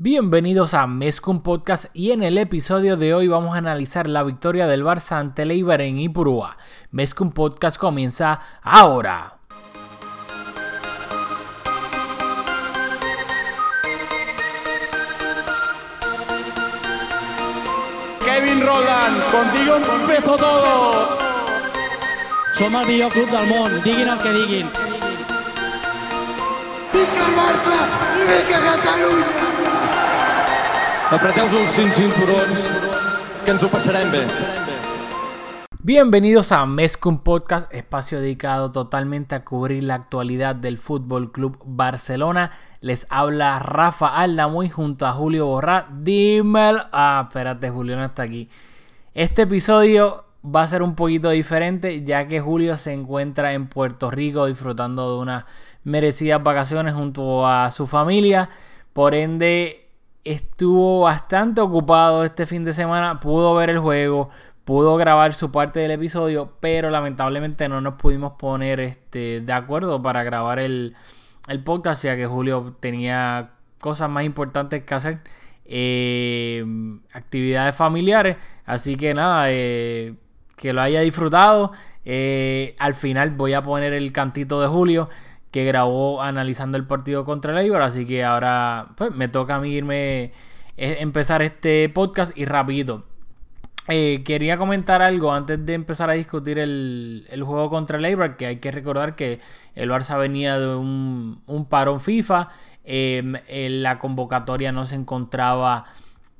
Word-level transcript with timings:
Bienvenidos 0.00 0.74
a 0.74 0.86
Mezcum 0.86 1.42
Podcast 1.42 1.86
y 1.92 2.12
en 2.12 2.22
el 2.22 2.38
episodio 2.38 2.96
de 2.96 3.14
hoy 3.14 3.26
vamos 3.26 3.56
a 3.56 3.58
analizar 3.58 4.08
la 4.08 4.22
victoria 4.22 4.68
del 4.68 4.84
Barça 4.84 5.18
ante 5.18 5.42
el 5.42 5.50
Eibar 5.50 5.80
en 5.80 5.98
Ipurúa. 5.98 6.56
Mezcum 6.92 7.32
Podcast 7.32 7.78
comienza 7.78 8.38
ahora. 8.62 9.38
Kevin 18.24 18.60
Roland, 18.64 19.20
contigo 19.32 19.78
empezó 20.00 20.36
todo. 20.36 21.18
Som 22.54 22.76
el 22.76 22.86
millor 22.86 23.10
club 23.10 23.28
del 23.28 23.82
diguin 23.82 24.08
el 24.08 24.18
que 24.18 24.28
el 24.28 24.70
Barça 27.36 27.78
vinga 28.28 28.76
Catalunya! 28.76 29.57
Els 31.10 31.70
cinc 31.72 31.94
cinturons, 31.96 32.64
que 33.40 33.52
ens 33.54 33.62
ho 33.64 33.68
passarem 33.72 34.10
bé. 34.12 34.18
Bienvenidos 35.80 36.52
a 36.52 36.66
Mezcum 36.66 37.20
Podcast, 37.20 37.72
espacio 37.72 38.20
dedicado 38.20 38.72
totalmente 38.72 39.34
a 39.34 39.42
cubrir 39.42 39.84
la 39.84 39.94
actualidad 39.94 40.54
del 40.54 40.76
Fútbol 40.76 41.32
Club 41.32 41.56
Barcelona. 41.64 42.50
Les 42.82 43.06
habla 43.08 43.58
Rafa 43.58 44.08
Aldamuy 44.08 44.68
junto 44.68 45.06
a 45.06 45.12
Julio 45.12 45.46
Borrá. 45.46 45.88
Dímelo. 45.90 46.82
Ah, 46.92 47.24
espérate, 47.26 47.70
Julio 47.70 47.96
no 47.96 48.04
está 48.04 48.24
aquí. 48.24 48.50
Este 49.14 49.42
episodio 49.42 50.26
va 50.44 50.64
a 50.64 50.68
ser 50.68 50.82
un 50.82 50.94
poquito 50.94 51.30
diferente, 51.30 52.04
ya 52.04 52.28
que 52.28 52.40
Julio 52.40 52.76
se 52.76 52.92
encuentra 52.92 53.54
en 53.54 53.68
Puerto 53.68 54.10
Rico 54.10 54.44
disfrutando 54.44 55.10
de 55.10 55.22
unas 55.22 55.44
merecidas 55.84 56.42
vacaciones 56.42 56.92
junto 56.92 57.46
a 57.46 57.70
su 57.70 57.86
familia. 57.86 58.50
Por 58.92 59.14
ende, 59.14 59.87
estuvo 60.32 61.00
bastante 61.00 61.60
ocupado 61.60 62.24
este 62.24 62.44
fin 62.44 62.64
de 62.64 62.74
semana, 62.74 63.18
pudo 63.18 63.54
ver 63.54 63.70
el 63.70 63.78
juego, 63.78 64.28
pudo 64.64 64.96
grabar 64.96 65.32
su 65.32 65.50
parte 65.50 65.80
del 65.80 65.92
episodio, 65.92 66.52
pero 66.60 66.90
lamentablemente 66.90 67.68
no 67.68 67.80
nos 67.80 67.94
pudimos 67.94 68.32
poner 68.32 68.80
este, 68.80 69.40
de 69.40 69.52
acuerdo 69.52 70.02
para 70.02 70.22
grabar 70.24 70.58
el, 70.58 70.94
el 71.48 71.64
podcast, 71.64 72.04
ya 72.04 72.16
que 72.16 72.26
Julio 72.26 72.76
tenía 72.78 73.52
cosas 73.80 74.10
más 74.10 74.24
importantes 74.24 74.84
que 74.84 74.94
hacer, 74.94 75.20
eh, 75.64 76.62
actividades 77.14 77.74
familiares, 77.74 78.36
así 78.66 78.96
que 78.96 79.14
nada, 79.14 79.46
eh, 79.50 80.14
que 80.56 80.74
lo 80.74 80.82
haya 80.82 81.00
disfrutado. 81.00 81.72
Eh, 82.04 82.74
al 82.78 82.94
final 82.94 83.30
voy 83.30 83.54
a 83.54 83.62
poner 83.62 83.94
el 83.94 84.12
cantito 84.12 84.60
de 84.60 84.66
Julio 84.66 85.08
que 85.50 85.64
grabó 85.64 86.22
analizando 86.22 86.76
el 86.76 86.86
partido 86.86 87.24
contra 87.24 87.52
el 87.52 87.58
Eibar. 87.58 87.82
Así 87.82 88.06
que 88.06 88.24
ahora 88.24 88.88
pues, 88.96 89.14
me 89.14 89.28
toca 89.28 89.56
a 89.56 89.60
mí 89.60 89.70
irme, 89.70 90.32
eh, 90.76 90.96
empezar 91.00 91.42
este 91.42 91.88
podcast 91.88 92.36
y 92.36 92.44
rapidito. 92.44 93.04
Eh, 93.90 94.22
quería 94.22 94.58
comentar 94.58 95.00
algo 95.00 95.32
antes 95.32 95.64
de 95.64 95.72
empezar 95.72 96.10
a 96.10 96.12
discutir 96.12 96.58
el, 96.58 97.24
juego 97.42 97.70
contra 97.70 97.96
el 97.96 98.04
Eibar, 98.04 98.36
que 98.36 98.46
hay 98.46 98.56
que 98.56 98.70
recordar 98.70 99.16
que 99.16 99.40
el 99.74 99.90
Barça 99.90 100.18
venía 100.18 100.58
de 100.58 100.76
un, 100.76 101.40
un 101.46 101.64
parón 101.64 101.98
FIFA, 101.98 102.50
em, 102.84 103.32
la 103.48 103.98
convocatoria 103.98 104.72
no 104.72 104.84
se 104.84 104.94
encontraba 104.94 105.86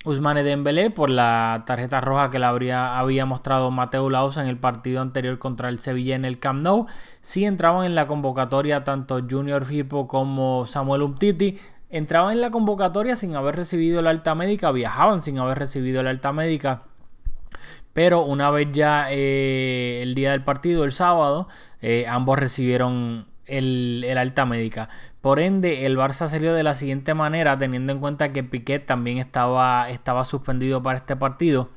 Usmane 0.08 0.42
Dembélé 0.42 0.90
por 0.90 1.10
la 1.10 1.64
tarjeta 1.66 2.00
roja 2.00 2.30
que 2.30 2.38
le 2.38 2.46
habría, 2.46 2.98
había 2.98 3.26
mostrado 3.26 3.70
Mateo 3.70 4.08
Lausa 4.08 4.42
en 4.42 4.48
el 4.48 4.56
partido 4.56 5.02
anterior 5.02 5.38
contra 5.38 5.68
el 5.68 5.80
Sevilla 5.80 6.16
en 6.16 6.24
el 6.24 6.38
Camp 6.38 6.62
Nou. 6.62 6.86
Sí 7.20 7.44
entraban 7.44 7.84
en 7.84 7.94
la 7.94 8.06
convocatoria 8.06 8.84
tanto 8.84 9.20
Junior 9.28 9.66
Firpo 9.66 10.08
como 10.08 10.64
Samuel 10.64 11.02
Umtiti. 11.02 11.58
Entraban 11.90 12.32
en 12.32 12.40
la 12.40 12.50
convocatoria 12.50 13.16
sin 13.16 13.36
haber 13.36 13.56
recibido 13.56 14.00
la 14.00 14.08
alta 14.08 14.34
médica, 14.34 14.70
viajaban 14.72 15.20
sin 15.20 15.38
haber 15.38 15.58
recibido 15.58 16.02
la 16.02 16.08
alta 16.08 16.32
médica. 16.32 16.84
Pero 17.92 18.22
una 18.22 18.50
vez 18.50 18.68
ya 18.72 19.08
eh, 19.10 20.00
el 20.02 20.14
día 20.14 20.30
del 20.30 20.42
partido, 20.42 20.84
el 20.84 20.92
sábado, 20.92 21.48
eh, 21.82 22.06
ambos 22.08 22.38
recibieron 22.38 23.26
el, 23.48 24.16
alta 24.16 24.47
médica. 24.47 24.88
Por 25.20 25.40
ende, 25.40 25.84
el 25.86 25.96
Barça 25.96 26.28
salió 26.28 26.54
de 26.54 26.62
la 26.62 26.74
siguiente 26.74 27.12
manera, 27.14 27.58
teniendo 27.58 27.92
en 27.92 27.98
cuenta 27.98 28.32
que 28.32 28.44
Piquet 28.44 28.86
también 28.86 29.18
estaba, 29.18 29.90
estaba 29.90 30.24
suspendido 30.24 30.82
para 30.82 30.98
este 30.98 31.16
partido. 31.16 31.70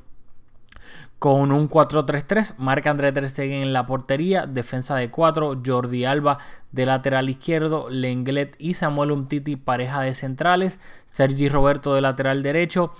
Con 1.17 1.51
un 1.51 1.69
4-3-3, 1.69 2.55
marca 2.57 2.89
André 2.89 3.11
Ter 3.11 3.27
en 3.39 3.73
la 3.73 3.85
portería, 3.85 4.47
defensa 4.47 4.95
de 4.95 5.11
4, 5.11 5.61
Jordi 5.63 6.03
Alba 6.03 6.39
de 6.71 6.87
lateral 6.87 7.29
izquierdo, 7.29 7.89
Lenglet 7.91 8.55
y 8.57 8.73
Samuel 8.73 9.11
Umtiti 9.11 9.55
pareja 9.55 10.01
de 10.01 10.15
centrales, 10.15 10.79
Sergi 11.05 11.47
Roberto 11.47 11.93
de 11.93 12.01
lateral 12.01 12.41
derecho, 12.41 12.93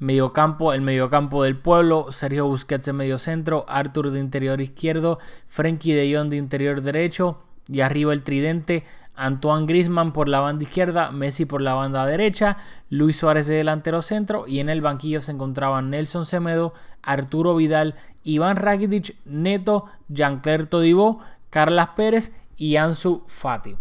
mediocampo, 0.00 0.72
el 0.72 0.80
mediocampo 0.80 1.44
del 1.44 1.56
pueblo, 1.56 2.10
Sergio 2.10 2.46
Busquets 2.46 2.86
de 2.86 2.92
medio 2.92 3.16
centro, 3.16 3.64
Arthur 3.68 4.10
de 4.10 4.18
interior 4.18 4.60
izquierdo, 4.60 5.20
Frenkie 5.46 5.94
de 5.94 6.12
Jong 6.16 6.30
de 6.30 6.36
interior 6.36 6.82
derecho, 6.82 7.44
y 7.68 7.82
arriba 7.82 8.12
el 8.12 8.24
tridente, 8.24 8.84
Antoine 9.18 9.66
Grisman 9.66 10.12
por 10.12 10.28
la 10.28 10.40
banda 10.40 10.62
izquierda, 10.62 11.10
Messi 11.10 11.44
por 11.44 11.60
la 11.60 11.74
banda 11.74 12.06
derecha, 12.06 12.56
Luis 12.88 13.16
Suárez 13.16 13.48
de 13.48 13.56
delantero 13.56 14.00
centro 14.00 14.46
y 14.46 14.60
en 14.60 14.68
el 14.68 14.80
banquillo 14.80 15.20
se 15.20 15.32
encontraban 15.32 15.90
Nelson 15.90 16.24
Semedo, 16.24 16.72
Arturo 17.02 17.56
Vidal, 17.56 17.96
Iván 18.22 18.56
Rakitic, 18.56 19.16
Neto, 19.24 19.86
Jean-Claire 20.08 20.66
Todibo, 20.66 21.18
Carlas 21.50 21.88
Pérez 21.96 22.32
y 22.56 22.76
Ansu 22.76 23.24
Fati. 23.26 23.76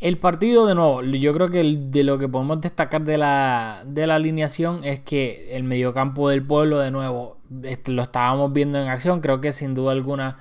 El 0.00 0.18
partido, 0.18 0.66
de 0.66 0.76
nuevo, 0.76 1.02
yo 1.02 1.32
creo 1.32 1.48
que 1.48 1.62
de 1.64 2.04
lo 2.04 2.18
que 2.18 2.28
podemos 2.28 2.60
destacar 2.60 3.02
de 3.02 3.18
la, 3.18 3.82
de 3.84 4.06
la 4.06 4.14
alineación 4.14 4.84
es 4.84 5.00
que 5.00 5.56
el 5.56 5.64
mediocampo 5.64 6.28
del 6.28 6.46
pueblo, 6.46 6.78
de 6.78 6.92
nuevo, 6.92 7.38
lo 7.86 8.02
estábamos 8.02 8.52
viendo 8.52 8.80
en 8.80 8.86
acción. 8.88 9.20
Creo 9.20 9.40
que 9.40 9.50
sin 9.50 9.74
duda 9.74 9.90
alguna 9.90 10.36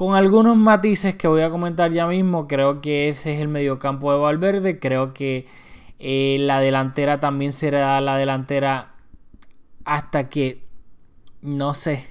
con 0.00 0.16
algunos 0.16 0.56
matices 0.56 1.14
que 1.14 1.28
voy 1.28 1.42
a 1.42 1.50
comentar 1.50 1.92
ya 1.92 2.06
mismo, 2.06 2.48
creo 2.48 2.80
que 2.80 3.10
ese 3.10 3.34
es 3.34 3.40
el 3.40 3.48
mediocampo 3.48 4.10
de 4.10 4.18
Valverde. 4.18 4.78
Creo 4.78 5.12
que 5.12 5.44
eh, 5.98 6.38
la 6.40 6.58
delantera 6.60 7.20
también 7.20 7.52
será 7.52 8.00
la 8.00 8.16
delantera 8.16 8.94
hasta 9.84 10.30
que, 10.30 10.64
no 11.42 11.74
sé, 11.74 12.02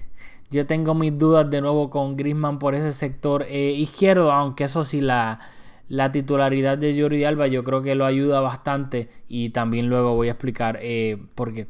yo 0.52 0.68
tengo 0.68 0.94
mis 0.94 1.18
dudas 1.18 1.50
de 1.50 1.62
nuevo 1.62 1.90
con 1.90 2.16
Grisman 2.16 2.60
por 2.60 2.76
ese 2.76 2.94
sector 2.94 3.48
eh, 3.50 3.72
izquierdo, 3.72 4.32
aunque 4.32 4.66
eso 4.66 4.84
sí, 4.84 5.02
la, 5.02 5.40
la, 5.88 6.12
titularidad 6.12 6.78
de 6.78 6.96
Jordi 7.02 7.24
Alba 7.24 7.48
yo 7.48 7.64
creo 7.64 7.82
que 7.82 7.96
lo 7.96 8.06
ayuda 8.06 8.40
bastante 8.40 9.10
y 9.28 9.50
también 9.50 9.90
luego 9.90 10.14
voy 10.14 10.28
a 10.28 10.34
explicar 10.34 10.78
eh, 10.84 11.18
por 11.34 11.56
qué. 11.56 11.66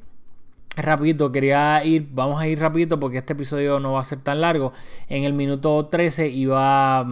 Rapidito, 0.82 1.32
quería 1.32 1.84
ir, 1.84 2.08
vamos 2.12 2.42
a 2.42 2.48
ir 2.48 2.60
rapidito 2.60 3.00
porque 3.00 3.18
este 3.18 3.34
episodio 3.34 3.80
no 3.80 3.94
va 3.94 4.02
a 4.02 4.04
ser 4.04 4.20
tan 4.20 4.42
largo. 4.42 4.74
En 5.08 5.24
el 5.24 5.34
minuto 5.34 5.88
13 5.88 6.28
iba, 6.28 7.08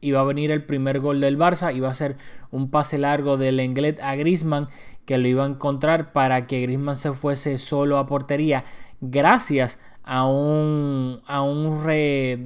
iba 0.00 0.20
a 0.20 0.24
venir 0.24 0.50
el 0.50 0.64
primer 0.64 1.00
gol 1.00 1.20
del 1.20 1.38
Barça, 1.38 1.74
iba 1.74 1.88
a 1.88 1.94
ser 1.94 2.16
un 2.50 2.70
pase 2.70 2.98
largo 2.98 3.36
del 3.36 3.56
Lenglet 3.56 4.00
a 4.00 4.14
Grisman 4.16 4.66
que 5.04 5.18
lo 5.18 5.26
iba 5.28 5.44
a 5.44 5.48
encontrar 5.48 6.12
para 6.12 6.46
que 6.46 6.60
Grisman 6.60 6.96
se 6.96 7.12
fuese 7.12 7.56
solo 7.58 7.98
a 7.98 8.06
portería. 8.06 8.64
Gracias 9.00 9.78
a 10.04 10.26
un, 10.26 11.20
a 11.26 11.42
un 11.42 11.80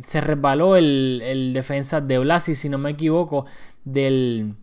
se 0.03 0.21
resbaló 0.21 0.77
el, 0.77 1.22
el 1.25 1.53
defensa 1.55 2.01
de 2.01 2.19
Blasi, 2.19 2.55
si 2.55 2.69
no 2.69 2.78
me 2.78 2.91
equivoco, 2.91 3.47
del 3.84 4.55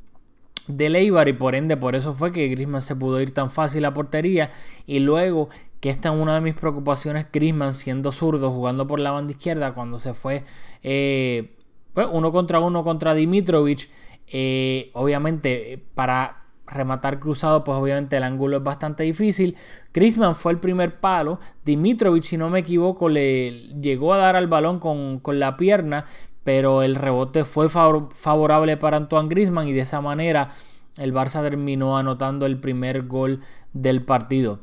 de 0.69 0.87
Leibar 0.87 1.27
y 1.27 1.33
por 1.33 1.55
ende 1.55 1.77
por 1.77 1.95
eso 1.95 2.13
fue 2.13 2.31
que 2.31 2.47
Grisman 2.47 2.83
se 2.83 2.95
pudo 2.95 3.19
ir 3.19 3.33
tan 3.33 3.49
fácil 3.49 3.85
a 3.85 3.93
portería 3.93 4.51
y 4.85 4.99
luego 4.99 5.49
que 5.79 5.89
esta 5.89 6.09
es 6.09 6.15
una 6.15 6.35
de 6.35 6.41
mis 6.41 6.55
preocupaciones 6.55 7.27
Grisman 7.31 7.73
siendo 7.73 8.11
zurdo 8.11 8.51
jugando 8.51 8.87
por 8.87 8.99
la 8.99 9.11
banda 9.11 9.31
izquierda 9.31 9.73
cuando 9.73 9.97
se 9.97 10.13
fue 10.13 10.43
eh, 10.83 11.55
pues, 11.93 12.07
uno 12.11 12.31
contra 12.31 12.59
uno 12.59 12.83
contra 12.83 13.13
Dimitrovic 13.13 13.89
eh, 14.27 14.91
obviamente 14.93 15.83
para 15.95 16.43
rematar 16.67 17.19
cruzado 17.19 17.63
pues 17.63 17.77
obviamente 17.77 18.17
el 18.17 18.23
ángulo 18.23 18.57
es 18.57 18.63
bastante 18.63 19.03
difícil 19.03 19.57
Grisman 19.93 20.35
fue 20.35 20.51
el 20.51 20.59
primer 20.59 20.99
palo 20.99 21.39
Dimitrovic 21.65 22.23
si 22.23 22.37
no 22.37 22.49
me 22.49 22.59
equivoco 22.59 23.09
le 23.09 23.69
llegó 23.81 24.13
a 24.13 24.17
dar 24.17 24.35
al 24.35 24.47
balón 24.47 24.79
con, 24.79 25.19
con 25.19 25.39
la 25.39 25.57
pierna 25.57 26.05
pero 26.43 26.83
el 26.83 26.95
rebote 26.95 27.43
fue 27.43 27.69
favorable 27.69 28.77
para 28.77 28.97
Antoine 28.97 29.29
Grisman 29.29 29.67
y 29.67 29.73
de 29.73 29.81
esa 29.81 30.01
manera 30.01 30.51
el 30.97 31.13
Barça 31.13 31.41
terminó 31.41 31.97
anotando 31.97 32.45
el 32.45 32.59
primer 32.59 33.07
gol 33.07 33.41
del 33.73 34.03
partido. 34.03 34.59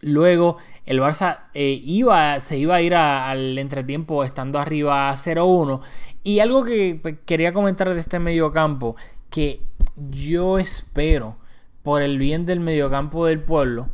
Luego 0.00 0.56
el 0.86 1.00
Barça 1.00 1.44
eh, 1.54 1.80
iba, 1.84 2.40
se 2.40 2.58
iba 2.58 2.76
a 2.76 2.80
ir 2.80 2.94
al 2.94 3.58
entretiempo 3.58 4.24
estando 4.24 4.58
arriba 4.58 5.12
0-1. 5.12 5.80
Y 6.22 6.40
algo 6.40 6.64
que 6.64 6.98
pues, 7.00 7.16
quería 7.26 7.52
comentar 7.52 7.92
de 7.92 8.00
este 8.00 8.18
mediocampo, 8.18 8.96
que 9.30 9.62
yo 9.96 10.58
espero, 10.58 11.36
por 11.82 12.02
el 12.02 12.18
bien 12.18 12.46
del 12.46 12.60
mediocampo 12.60 13.26
del 13.26 13.42
pueblo, 13.42 13.90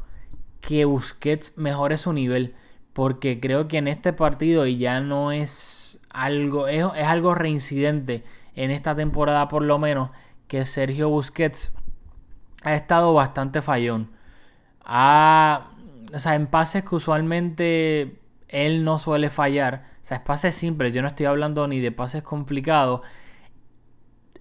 que 0.61 0.85
Busquets 0.85 1.56
mejore 1.56 1.99
su 1.99 2.12
nivel. 2.12 2.55
Porque 2.93 3.41
creo 3.41 3.69
que 3.69 3.79
en 3.79 3.88
este 3.88 4.12
partido, 4.12 4.67
y 4.67 4.79
ya 4.79 5.00
no 5.00 5.32
es 5.32 6.00
algo, 6.11 6.67
es, 6.67 6.82
algo 6.82 7.35
reincidente 7.35 8.25
en 8.55 8.70
esta 8.70 8.94
temporada 8.94 9.49
por 9.49 9.62
lo 9.62 9.79
menos 9.79 10.11
que 10.49 10.64
Sergio 10.64 11.11
Busquets 11.11 11.73
ha 12.62 12.75
estado 12.75 13.12
bastante 13.12 13.61
fallón. 13.61 14.11
Ha, 14.82 15.69
o 16.14 16.19
sea, 16.19 16.35
en 16.35 16.47
pases 16.47 16.85
que 16.85 16.94
usualmente 16.94 18.20
él 18.49 18.85
no 18.85 18.99
suele 18.99 19.31
fallar. 19.31 19.85
O 20.03 20.05
sea, 20.05 20.19
es 20.19 20.23
pases 20.23 20.55
simples. 20.55 20.93
Yo 20.93 21.03
no 21.03 21.08
estoy 21.08 21.26
hablando 21.26 21.67
ni 21.69 21.81
de 21.81 21.93
pases 21.93 22.23
complicados. 22.23 23.00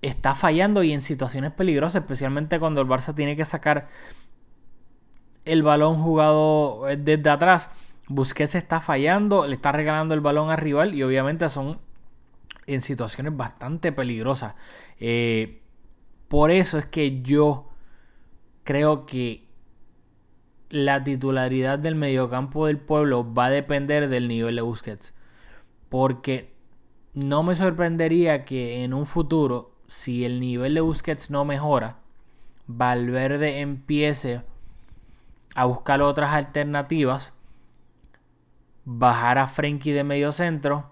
Está 0.02 0.36
fallando 0.36 0.84
y 0.84 0.92
en 0.92 1.02
situaciones 1.02 1.52
peligrosas, 1.52 2.04
especialmente 2.04 2.60
cuando 2.60 2.82
el 2.82 2.88
Barça 2.88 3.16
tiene 3.16 3.36
que 3.36 3.46
sacar 3.46 3.88
el 5.46 5.64
balón 5.64 6.02
jugado 6.02 6.88
eh, 6.90 6.98
desde 6.98 7.30
atrás. 7.30 7.70
Busquets 8.08 8.56
está 8.56 8.82
fallando, 8.82 9.48
le 9.48 9.56
está 9.56 9.72
regalando 9.72 10.14
el 10.14 10.22
balón 10.22 10.52
al 10.52 10.58
rival 10.58 10.94
y 10.94 11.02
obviamente 11.02 11.50
son 11.50 11.80
en 12.68 12.82
situaciones 12.82 13.36
bastante 13.36 13.92
peligrosas. 13.92 14.56
Eh, 15.00 15.62
por 16.28 16.52
eso 16.52 16.78
es 16.78 16.86
que 16.86 17.22
yo 17.22 17.70
creo 18.64 19.06
que 19.06 19.45
la 20.76 21.06
titularidad 21.06 21.80
del 21.80 21.96
mediocampo 21.96 22.68
del 22.68 22.78
pueblo 22.78 23.34
va 23.34 23.46
a 23.46 23.50
depender 23.50 24.10
del 24.10 24.28
nivel 24.28 24.58
de 24.58 24.62
Busquets. 24.62 25.14
Porque 25.88 26.54
no 27.14 27.44
me 27.44 27.56
sorprendería 27.56 28.44
que 28.44 28.84
en 28.84 28.94
un 28.94 29.06
futuro, 29.06 29.72
si 29.88 30.26
el 30.26 30.42
nivel 30.42 30.74
de 30.74 30.82
Busquets 30.82 31.30
no 31.30 31.46
mejora, 31.46 32.00
Valverde 32.68 33.62
empiece 33.62 34.42
a 35.56 35.64
buscar 35.64 36.02
otras 36.02 36.32
alternativas, 36.34 37.32
bajar 38.84 39.38
a 39.38 39.48
Frenkie 39.48 39.94
de 39.94 40.04
medio 40.04 40.34
centro, 40.34 40.92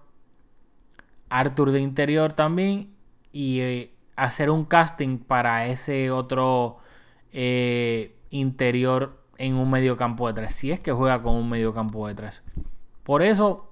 Arthur 1.27 1.71
de 1.71 1.81
interior 1.81 2.31
también 2.31 2.95
y 3.33 3.59
eh, 3.59 3.93
hacer 4.15 4.49
un 4.49 4.63
casting 4.63 5.17
para 5.17 5.67
ese 5.67 6.09
otro 6.09 6.77
eh, 7.33 8.15
interior 8.29 9.22
en 9.43 9.55
un 9.55 9.69
medio 9.69 9.97
campo 9.97 10.27
de 10.27 10.33
tres. 10.33 10.53
Si 10.53 10.71
es 10.71 10.79
que 10.79 10.91
juega 10.91 11.21
con 11.21 11.35
un 11.35 11.49
medio 11.49 11.73
campo 11.73 12.07
de 12.07 12.15
tres. 12.15 12.43
Por 13.03 13.21
eso 13.21 13.69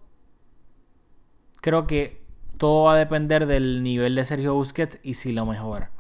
creo 1.62 1.88
que 1.88 2.22
todo 2.58 2.86
va 2.86 2.94
a 2.94 2.98
depender 2.98 3.46
del 3.46 3.82
nivel 3.82 4.16
de 4.16 4.26
Sergio 4.26 4.54
Busquets 4.54 5.00
y 5.02 5.14
si 5.14 5.32
lo 5.32 5.46
mejora. 5.46 5.92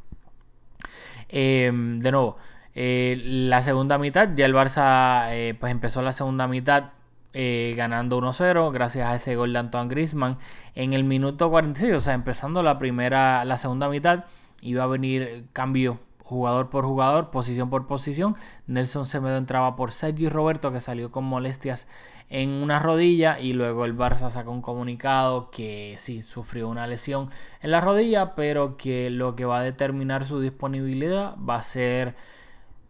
Em, 1.29 1.99
de 1.99 2.11
nuevo, 2.11 2.37
eh, 2.75 3.21
la 3.23 3.61
segunda 3.61 3.97
mitad, 3.97 4.29
ya 4.35 4.45
el 4.45 4.53
Barça 4.53 5.27
eh, 5.31 5.55
pues 5.57 5.71
empezó 5.71 6.01
la 6.01 6.11
segunda 6.11 6.47
mitad 6.47 6.91
eh, 7.33 7.73
ganando 7.77 8.17
1-0 8.19 8.71
gracias 8.73 9.07
a 9.07 9.15
ese 9.15 9.37
gol 9.37 9.53
de 9.53 9.59
Antoine 9.59 9.89
Griezmann 9.89 10.37
en 10.75 10.91
el 10.91 11.05
minuto 11.05 11.49
46, 11.49 11.93
o 11.93 12.01
sea, 12.01 12.13
empezando 12.13 12.61
la 12.61 12.77
primera, 12.77 13.45
la 13.45 13.57
segunda 13.57 13.87
mitad, 13.87 14.25
iba 14.61 14.83
a 14.83 14.87
venir 14.87 15.45
cambio 15.53 15.99
jugador 16.31 16.69
por 16.69 16.85
jugador, 16.85 17.29
posición 17.29 17.69
por 17.69 17.85
posición. 17.85 18.35
Nelson 18.65 19.05
Semedo 19.05 19.37
entraba 19.37 19.75
por 19.75 19.91
Sergi 19.91 20.29
Roberto 20.29 20.71
que 20.71 20.79
salió 20.79 21.11
con 21.11 21.25
molestias 21.25 21.87
en 22.29 22.49
una 22.49 22.79
rodilla 22.79 23.39
y 23.39 23.53
luego 23.53 23.83
el 23.85 23.95
Barça 23.95 24.29
sacó 24.29 24.51
un 24.51 24.61
comunicado 24.61 25.51
que 25.51 25.95
sí 25.97 26.23
sufrió 26.23 26.69
una 26.69 26.87
lesión 26.87 27.29
en 27.61 27.71
la 27.71 27.81
rodilla, 27.81 28.33
pero 28.33 28.77
que 28.77 29.09
lo 29.09 29.35
que 29.35 29.45
va 29.45 29.59
a 29.59 29.63
determinar 29.63 30.23
su 30.23 30.39
disponibilidad 30.39 31.35
va 31.37 31.55
a 31.55 31.63
ser 31.63 32.15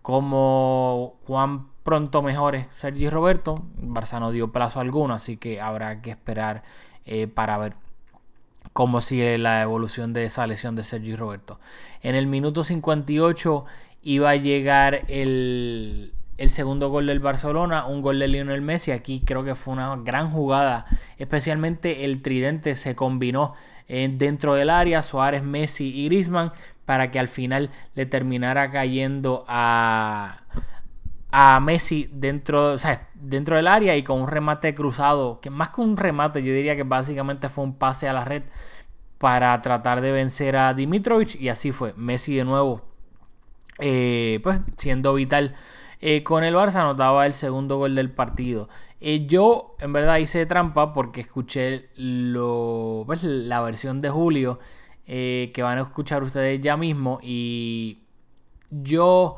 como 0.04 1.16
cuán 1.26 1.70
pronto 1.84 2.22
mejore 2.22 2.68
Sergi 2.72 3.10
Roberto. 3.10 3.56
Barça 3.82 4.20
no 4.20 4.32
dio 4.32 4.52
plazo 4.52 4.80
alguno, 4.80 5.16
así 5.16 5.38
que 5.38 5.60
habrá 5.60 6.02
que 6.02 6.12
esperar 6.12 6.64
eh, 7.06 7.28
para 7.28 7.58
ver 7.58 7.76
cómo 8.74 9.02
sigue 9.02 9.38
la 9.38 9.62
evolución 9.62 10.14
de 10.14 10.26
esa 10.26 10.48
lesión 10.48 10.76
de 10.76 10.84
Sergi 10.84 11.16
Roberto. 11.16 11.60
En 12.02 12.16
el 12.16 12.28
minuto 12.28 12.64
58 12.64 13.66
iba 14.04 14.30
a 14.30 14.36
llegar 14.36 15.02
el, 15.08 16.14
segundo 16.48 16.90
gol 16.90 17.06
del 17.08 17.20
Barcelona, 17.20 17.86
un 17.86 18.02
gol 18.02 18.20
de 18.20 18.28
Lionel 18.28 18.62
Messi. 18.62 18.92
Aquí 18.92 19.22
creo 19.26 19.44
que 19.44 19.56
fue 19.56 19.74
una 19.74 19.96
gran 19.98 20.32
jugada, 20.32 20.86
especialmente 21.18 22.06
el 22.06 22.22
tridente 22.22 22.76
se 22.76 22.96
combinó 22.96 23.54
eh, 23.88 24.10
dentro 24.12 24.56
del 24.56 24.70
área, 24.70 25.04
Suárez, 25.04 25.44
Messi 25.44 25.94
y 25.94 26.06
Griezmann, 26.06 26.52
para 26.86 27.12
que 27.12 27.20
al 27.20 27.28
final 27.28 27.70
le 27.94 28.06
terminara 28.06 28.70
cayendo 28.70 29.46
a, 29.48 30.42
a 31.32 31.60
Messi 31.60 32.10
dentro, 32.12 32.76
dentro 33.16 33.56
del 33.56 33.68
área 33.68 33.96
y 33.96 34.04
con 34.04 34.22
un 34.22 34.28
remate 34.28 34.76
cruzado, 34.76 35.40
que 35.40 35.50
más 35.50 35.70
que 35.70 35.82
un 35.82 35.98
remate, 35.98 36.44
yo 36.44 36.54
diría 36.54 36.76
que 36.76 36.84
básicamente 36.84 37.50
fue 37.50 37.64
un 37.64 37.76
pase 37.76 38.10
a 38.10 38.14
la 38.14 38.26
red 38.26 38.44
para 39.18 39.62
tratar 39.62 40.02
de 40.02 40.12
vencer 40.12 40.58
a 40.58 40.74
Dimitrovic 40.74 41.36
y 41.40 41.50
así 41.50 41.72
fue. 41.72 41.94
Messi 41.96 42.36
de 42.36 42.44
nuevo, 42.44 42.82
eh, 43.80 44.40
pues 44.44 44.60
siendo 44.78 45.14
vital. 45.14 45.56
Eh, 46.02 46.24
con 46.24 46.44
el 46.44 46.56
Barça 46.56 46.78
anotaba 46.78 47.28
el 47.28 47.36
segundo 47.36 47.78
gol 47.78 47.94
del 47.94 48.10
partido. 48.10 48.68
Eh, 49.00 49.28
yo 49.28 49.76
en 49.80 49.94
verdad 49.94 50.18
hice 50.18 50.46
trampa 50.48 50.94
porque 50.94 51.22
escuché 51.22 51.90
lo, 51.96 53.04
pues, 53.06 53.24
la 53.24 53.62
versión 53.62 54.00
de 54.00 54.10
Julio 54.10 54.60
que 55.06 55.60
van 55.62 55.78
a 55.78 55.82
escuchar 55.82 56.24
ustedes 56.24 56.62
ya 56.62 56.78
mismo 56.78 57.20
y 57.22 58.00
yo 58.70 59.38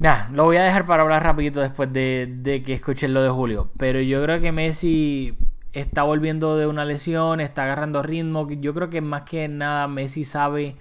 Nah, 0.00 0.28
lo 0.30 0.44
voy 0.44 0.56
a 0.56 0.62
dejar 0.62 0.86
para 0.86 1.02
hablar 1.02 1.22
rapidito 1.22 1.60
después 1.60 1.92
de, 1.92 2.62
que 2.64 2.72
escuchen 2.72 3.12
lo 3.12 3.22
de 3.22 3.28
Julio. 3.28 3.70
Pero 3.76 4.00
yo 4.00 4.22
creo 4.22 4.40
que 4.40 4.50
Messi 4.50 5.36
está 5.72 6.04
volviendo 6.04 6.56
de 6.56 6.66
una 6.66 6.86
lesión, 6.86 7.40
está 7.40 7.64
agarrando 7.64 8.02
ritmo. 8.02 8.48
Yo 8.48 8.72
creo 8.72 8.88
que 8.88 9.02
más 9.02 9.22
que 9.22 9.46
nada 9.48 9.88
Messi 9.88 10.24
sabe 10.24 10.76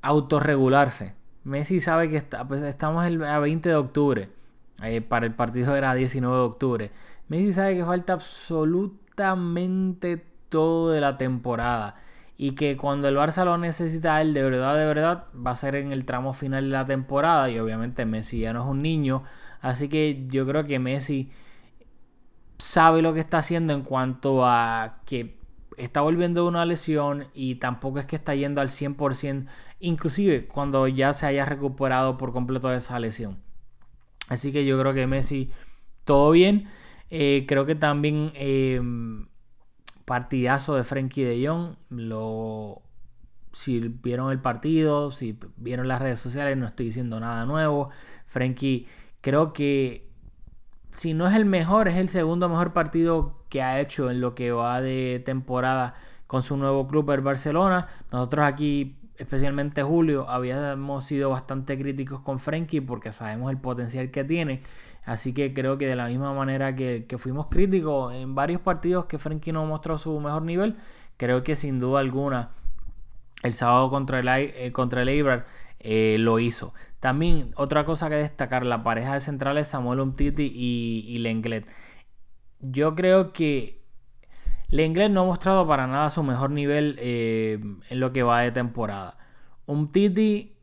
autorregularse. 0.00 1.16
Messi 1.42 1.80
sabe 1.80 2.08
que 2.08 2.16
está, 2.16 2.46
pues 2.46 2.62
estamos 2.62 3.04
el, 3.04 3.24
a 3.24 3.40
20 3.40 3.68
de 3.68 3.74
octubre. 3.74 4.30
Eh, 4.84 5.00
para 5.00 5.26
el 5.26 5.34
partido 5.34 5.74
era 5.74 5.92
19 5.92 6.36
de 6.36 6.42
octubre. 6.42 6.92
Messi 7.26 7.52
sabe 7.52 7.76
que 7.76 7.84
falta 7.84 8.12
absolutamente 8.12 10.24
todo 10.50 10.92
de 10.92 11.00
la 11.00 11.18
temporada 11.18 11.96
y 12.36 12.52
que 12.52 12.76
cuando 12.76 13.08
el 13.08 13.16
Barça 13.16 13.44
lo 13.44 13.56
necesita 13.58 14.20
él 14.20 14.34
de 14.34 14.42
verdad, 14.42 14.76
de 14.76 14.86
verdad, 14.86 15.24
va 15.34 15.52
a 15.52 15.56
ser 15.56 15.76
en 15.76 15.92
el 15.92 16.04
tramo 16.04 16.34
final 16.34 16.64
de 16.64 16.70
la 16.70 16.84
temporada 16.84 17.50
y 17.50 17.58
obviamente 17.58 18.04
Messi 18.04 18.40
ya 18.40 18.52
no 18.52 18.62
es 18.62 18.68
un 18.68 18.80
niño, 18.80 19.22
así 19.60 19.88
que 19.88 20.26
yo 20.28 20.46
creo 20.46 20.64
que 20.64 20.78
Messi 20.78 21.30
sabe 22.58 23.02
lo 23.02 23.14
que 23.14 23.20
está 23.20 23.38
haciendo 23.38 23.72
en 23.72 23.82
cuanto 23.82 24.44
a 24.44 25.00
que 25.06 25.36
está 25.76 26.00
volviendo 26.00 26.42
de 26.42 26.48
una 26.48 26.64
lesión 26.64 27.26
y 27.34 27.56
tampoco 27.56 27.98
es 27.98 28.06
que 28.06 28.16
está 28.16 28.34
yendo 28.34 28.60
al 28.60 28.68
100%, 28.68 29.46
inclusive 29.80 30.46
cuando 30.46 30.88
ya 30.88 31.12
se 31.12 31.26
haya 31.26 31.44
recuperado 31.44 32.16
por 32.16 32.32
completo 32.32 32.68
de 32.68 32.78
esa 32.78 32.98
lesión. 32.98 33.38
Así 34.28 34.52
que 34.52 34.64
yo 34.64 34.78
creo 34.80 34.94
que 34.94 35.06
Messi, 35.06 35.50
todo 36.04 36.30
bien. 36.30 36.68
Eh, 37.10 37.44
creo 37.46 37.66
que 37.66 37.76
también 37.76 38.32
eh, 38.34 38.80
partidazo 40.06 40.74
de 40.76 40.84
Frenkie 40.84 41.24
de 41.24 41.46
Jong. 41.46 41.76
Lo, 41.90 42.80
si 43.52 43.80
vieron 43.80 44.32
el 44.32 44.40
partido, 44.40 45.10
si 45.10 45.38
vieron 45.56 45.88
las 45.88 46.00
redes 46.00 46.18
sociales, 46.18 46.56
no 46.56 46.64
estoy 46.64 46.86
diciendo 46.86 47.20
nada 47.20 47.44
nuevo. 47.44 47.90
Frenkie 48.26 48.86
creo 49.20 49.52
que 49.52 50.08
si 50.90 51.12
no 51.12 51.26
es 51.26 51.34
el 51.34 51.44
mejor, 51.44 51.88
es 51.88 51.96
el 51.96 52.08
segundo 52.08 52.48
mejor 52.48 52.72
partido 52.72 53.44
que 53.50 53.62
ha 53.62 53.80
hecho 53.80 54.10
en 54.10 54.20
lo 54.22 54.34
que 54.34 54.50
va 54.50 54.80
de 54.80 55.22
temporada 55.24 55.94
con 56.26 56.42
su 56.42 56.56
nuevo 56.56 56.88
club, 56.88 57.10
el 57.10 57.20
Barcelona. 57.20 57.86
Nosotros 58.10 58.46
aquí, 58.46 58.96
especialmente 59.18 59.82
Julio, 59.82 60.28
habíamos 60.28 61.04
sido 61.04 61.30
bastante 61.30 61.78
críticos 61.78 62.20
con 62.20 62.38
Frenkie 62.38 62.80
porque 62.80 63.12
sabemos 63.12 63.50
el 63.50 63.58
potencial 63.58 64.10
que 64.10 64.24
tiene. 64.24 64.62
Así 65.06 65.32
que 65.32 65.54
creo 65.54 65.78
que 65.78 65.86
de 65.86 65.96
la 65.96 66.08
misma 66.08 66.34
manera 66.34 66.74
que, 66.74 67.06
fuimos 67.16 67.46
críticos 67.46 68.12
en 68.12 68.34
varios 68.34 68.60
partidos 68.60 69.06
que 69.06 69.18
Frenkie 69.18 69.52
no 69.52 69.64
mostró 69.64 69.98
su 69.98 70.18
mejor 70.20 70.42
nivel, 70.42 70.76
creo 71.16 71.44
que 71.44 71.54
sin 71.54 71.78
duda 71.78 72.00
alguna 72.00 72.50
el 73.42 73.54
sábado 73.54 73.88
contra 73.88 74.18
el, 74.18 74.28
eh, 74.28 74.72
contra 74.72 75.02
el 75.02 75.08
Eibar 75.08 75.46
eh, 75.78 76.16
lo 76.18 76.40
hizo. 76.40 76.74
También 76.98 77.52
otra 77.54 77.84
cosa 77.84 78.10
que 78.10 78.16
destacar, 78.16 78.66
la 78.66 78.82
pareja 78.82 79.14
de 79.14 79.20
centrales 79.20 79.68
Samuel 79.68 80.00
Umtiti 80.00 80.52
y, 80.52 81.04
y 81.06 81.18
Lenglet. 81.18 81.66
Yo 82.60 82.96
creo 82.96 83.32
que 83.32 83.80
Lenglet 84.68 85.12
no 85.12 85.20
ha 85.20 85.26
mostrado 85.26 85.68
para 85.68 85.86
nada 85.86 86.10
su 86.10 86.24
mejor 86.24 86.50
nivel 86.50 86.96
eh, 86.98 87.60
en 87.88 88.00
lo 88.00 88.12
que 88.12 88.24
va 88.24 88.40
de 88.40 88.50
temporada. 88.50 89.16
Umtiti 89.66 90.55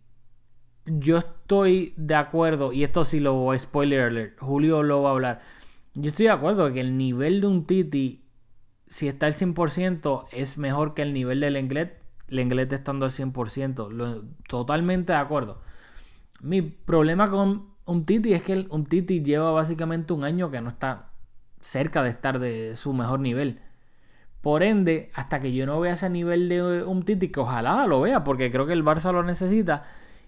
yo 0.86 1.18
estoy 1.18 1.94
de 1.98 2.16
acuerdo, 2.16 2.74
y 2.74 2.84
esto 2.84 3.06
sí 3.06 3.20
lo 3.20 3.58
spoiler 3.58 4.02
alert, 4.02 4.40
Julio 4.40 4.84
lo 4.84 5.02
va 5.02 5.10
a 5.10 5.14
hablar. 5.14 5.42
Yo 5.94 6.10
estoy 6.10 6.26
de 6.26 6.32
acuerdo 6.32 6.72
que 6.74 6.82
el 6.82 6.98
nivel 6.98 7.42
de 7.42 7.48
un 7.48 7.66
Titi, 7.66 8.26
si 8.88 9.08
está 9.08 9.28
al 9.28 9.34
100%, 9.34 10.28
es 10.32 10.58
mejor 10.58 10.94
que 10.94 11.04
el 11.04 11.14
nivel 11.14 11.40
del 11.40 11.54
Lenglet. 11.54 12.02
Lenglet 12.28 12.72
estando 12.74 13.06
al 13.06 13.12
100%. 13.12 14.24
totalmente 14.48 15.14
de 15.14 15.20
acuerdo. 15.20 15.62
Mi 16.42 16.62
problema 16.62 17.28
con 17.28 17.74
un 17.86 18.06
Titi 18.06 18.34
es 18.34 18.44
que 18.44 18.66
un 18.70 18.86
Titi 18.86 19.22
lleva 19.24 19.52
básicamente 19.52 20.14
un 20.14 20.24
año 20.24 20.50
que 20.50 20.62
no 20.62 20.70
está 20.70 21.12
cerca 21.62 22.04
de 22.04 22.10
estar 22.10 22.40
de 22.40 22.76
su 22.76 22.94
mejor 22.94 23.20
nivel. 23.20 23.62
Por 24.42 24.64
ende, 24.64 25.12
hasta 25.14 25.40
que 25.40 25.54
yo 25.54 25.66
no 25.66 25.80
vea 25.80 25.94
ese 25.94 26.10
nivel 26.10 26.50
de 26.50 26.84
un 26.84 27.04
Titi, 27.04 27.30
que 27.30 27.40
ojalá 27.40 27.86
lo 27.88 28.02
vea, 28.02 28.24
porque 28.24 28.52
creo 28.52 28.66
que 28.66 28.74
el 28.74 28.84
Barça 28.84 29.14
lo 29.14 29.24
necesita 29.24 29.84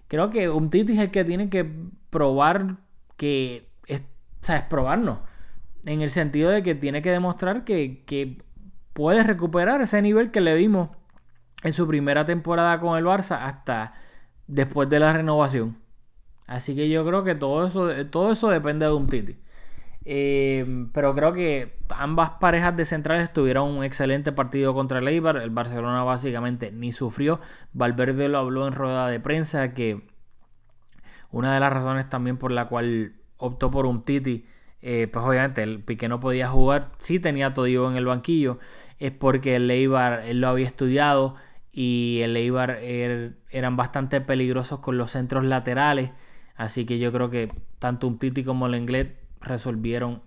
creo 0.08 0.30
que 0.30 0.48
un 0.48 0.70
Titi 0.70 0.92
es 0.94 0.98
el 0.98 1.10
que 1.10 1.24
tiene 1.24 1.48
que 1.48 1.70
probar 2.10 2.76
que, 3.16 3.68
es, 3.86 4.00
o 4.00 4.04
sea, 4.44 4.56
es 4.56 4.62
probarnos. 4.64 5.18
En 5.84 6.02
el 6.02 6.10
sentido 6.10 6.50
de 6.50 6.62
que 6.62 6.74
tiene 6.74 7.02
que 7.02 7.10
demostrar 7.10 7.64
que, 7.64 8.04
que 8.04 8.42
puede 8.92 9.22
recuperar 9.22 9.80
ese 9.80 10.02
nivel 10.02 10.30
que 10.30 10.40
le 10.40 10.54
vimos 10.54 10.90
en 11.62 11.72
su 11.72 11.86
primera 11.86 12.24
temporada 12.24 12.80
con 12.80 12.98
el 12.98 13.04
Barça 13.04 13.38
hasta 13.42 13.92
después 14.46 14.88
de 14.88 15.00
la 15.00 15.12
renovación. 15.12 15.78
Así 16.46 16.76
que 16.76 16.88
yo 16.88 17.04
creo 17.04 17.24
que 17.24 17.34
todo 17.34 17.66
eso, 17.66 18.06
todo 18.06 18.32
eso 18.32 18.48
depende 18.48 18.86
de 18.86 18.92
un 18.92 19.06
Titi. 19.06 19.36
Eh, 20.08 20.86
pero 20.92 21.16
creo 21.16 21.32
que 21.32 21.78
ambas 21.90 22.30
parejas 22.40 22.76
de 22.76 22.84
centrales 22.84 23.32
tuvieron 23.32 23.68
un 23.68 23.82
excelente 23.82 24.30
partido 24.30 24.72
contra 24.72 25.00
el 25.00 25.08
Eibar. 25.08 25.36
El 25.36 25.50
Barcelona 25.50 26.04
básicamente 26.04 26.70
ni 26.70 26.92
sufrió. 26.92 27.40
Valverde 27.72 28.28
lo 28.28 28.38
habló 28.38 28.68
en 28.68 28.72
rueda 28.72 29.08
de 29.08 29.18
prensa 29.18 29.74
que 29.74 30.06
una 31.32 31.52
de 31.52 31.60
las 31.60 31.72
razones 31.72 32.08
también 32.08 32.36
por 32.38 32.52
la 32.52 32.66
cual 32.66 33.16
optó 33.36 33.70
por 33.70 33.84
un 33.86 34.02
Titi, 34.02 34.46
eh, 34.80 35.08
pues 35.12 35.24
obviamente 35.24 35.62
el 35.64 35.82
Piqué 35.82 36.08
no 36.08 36.20
podía 36.20 36.48
jugar, 36.48 36.92
sí 36.98 37.18
tenía 37.18 37.52
todo 37.52 37.66
en 37.66 37.96
el 37.96 38.06
banquillo, 38.06 38.58
es 38.98 39.10
porque 39.10 39.56
el 39.56 39.70
Eibar 39.70 40.22
él 40.26 40.40
lo 40.40 40.48
había 40.48 40.66
estudiado 40.66 41.34
y 41.72 42.20
el 42.22 42.36
Eibar 42.36 42.70
er, 42.80 43.38
eran 43.50 43.76
bastante 43.76 44.20
peligrosos 44.20 44.78
con 44.78 44.96
los 44.98 45.10
centros 45.10 45.44
laterales. 45.44 46.12
Así 46.54 46.86
que 46.86 46.98
yo 46.98 47.12
creo 47.12 47.28
que 47.28 47.52
tanto 47.78 48.06
un 48.06 48.18
Titi 48.18 48.44
como 48.44 48.66
el 48.66 48.74
Englet 48.74 49.25
resolvieron 49.46 50.22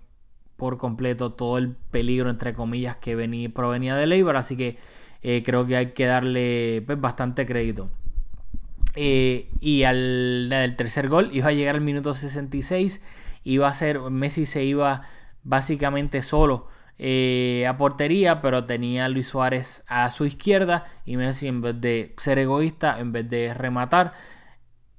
por 0.56 0.76
completo 0.76 1.32
todo 1.32 1.56
el 1.58 1.74
peligro, 1.90 2.28
entre 2.28 2.52
comillas, 2.52 2.96
que 2.96 3.14
venía, 3.14 3.48
provenía 3.48 3.96
de 3.96 4.14
Eibar. 4.14 4.36
Así 4.36 4.56
que 4.56 4.76
eh, 5.22 5.42
creo 5.44 5.66
que 5.66 5.76
hay 5.76 5.92
que 5.92 6.06
darle 6.06 6.82
pues, 6.84 7.00
bastante 7.00 7.46
crédito. 7.46 7.90
Eh, 8.94 9.48
y 9.60 9.84
al, 9.84 10.74
tercer 10.76 11.08
gol 11.08 11.30
iba 11.32 11.48
a 11.48 11.52
llegar 11.52 11.76
al 11.76 11.80
minuto 11.80 12.12
66. 12.12 13.00
Iba 13.44 13.68
a 13.68 13.74
ser, 13.74 14.00
Messi 14.00 14.44
se 14.44 14.64
iba 14.64 15.02
básicamente 15.42 16.20
solo 16.20 16.68
eh, 16.98 17.64
a 17.66 17.78
portería, 17.78 18.42
pero 18.42 18.66
tenía 18.66 19.06
a 19.06 19.08
Luis 19.08 19.28
Suárez 19.28 19.82
a 19.88 20.10
su 20.10 20.26
izquierda. 20.26 20.84
Y 21.06 21.16
Messi, 21.16 21.46
en 21.46 21.62
vez 21.62 21.80
de 21.80 22.14
ser 22.18 22.38
egoísta, 22.38 23.00
en 23.00 23.12
vez 23.12 23.30
de 23.30 23.54
rematar, 23.54 24.12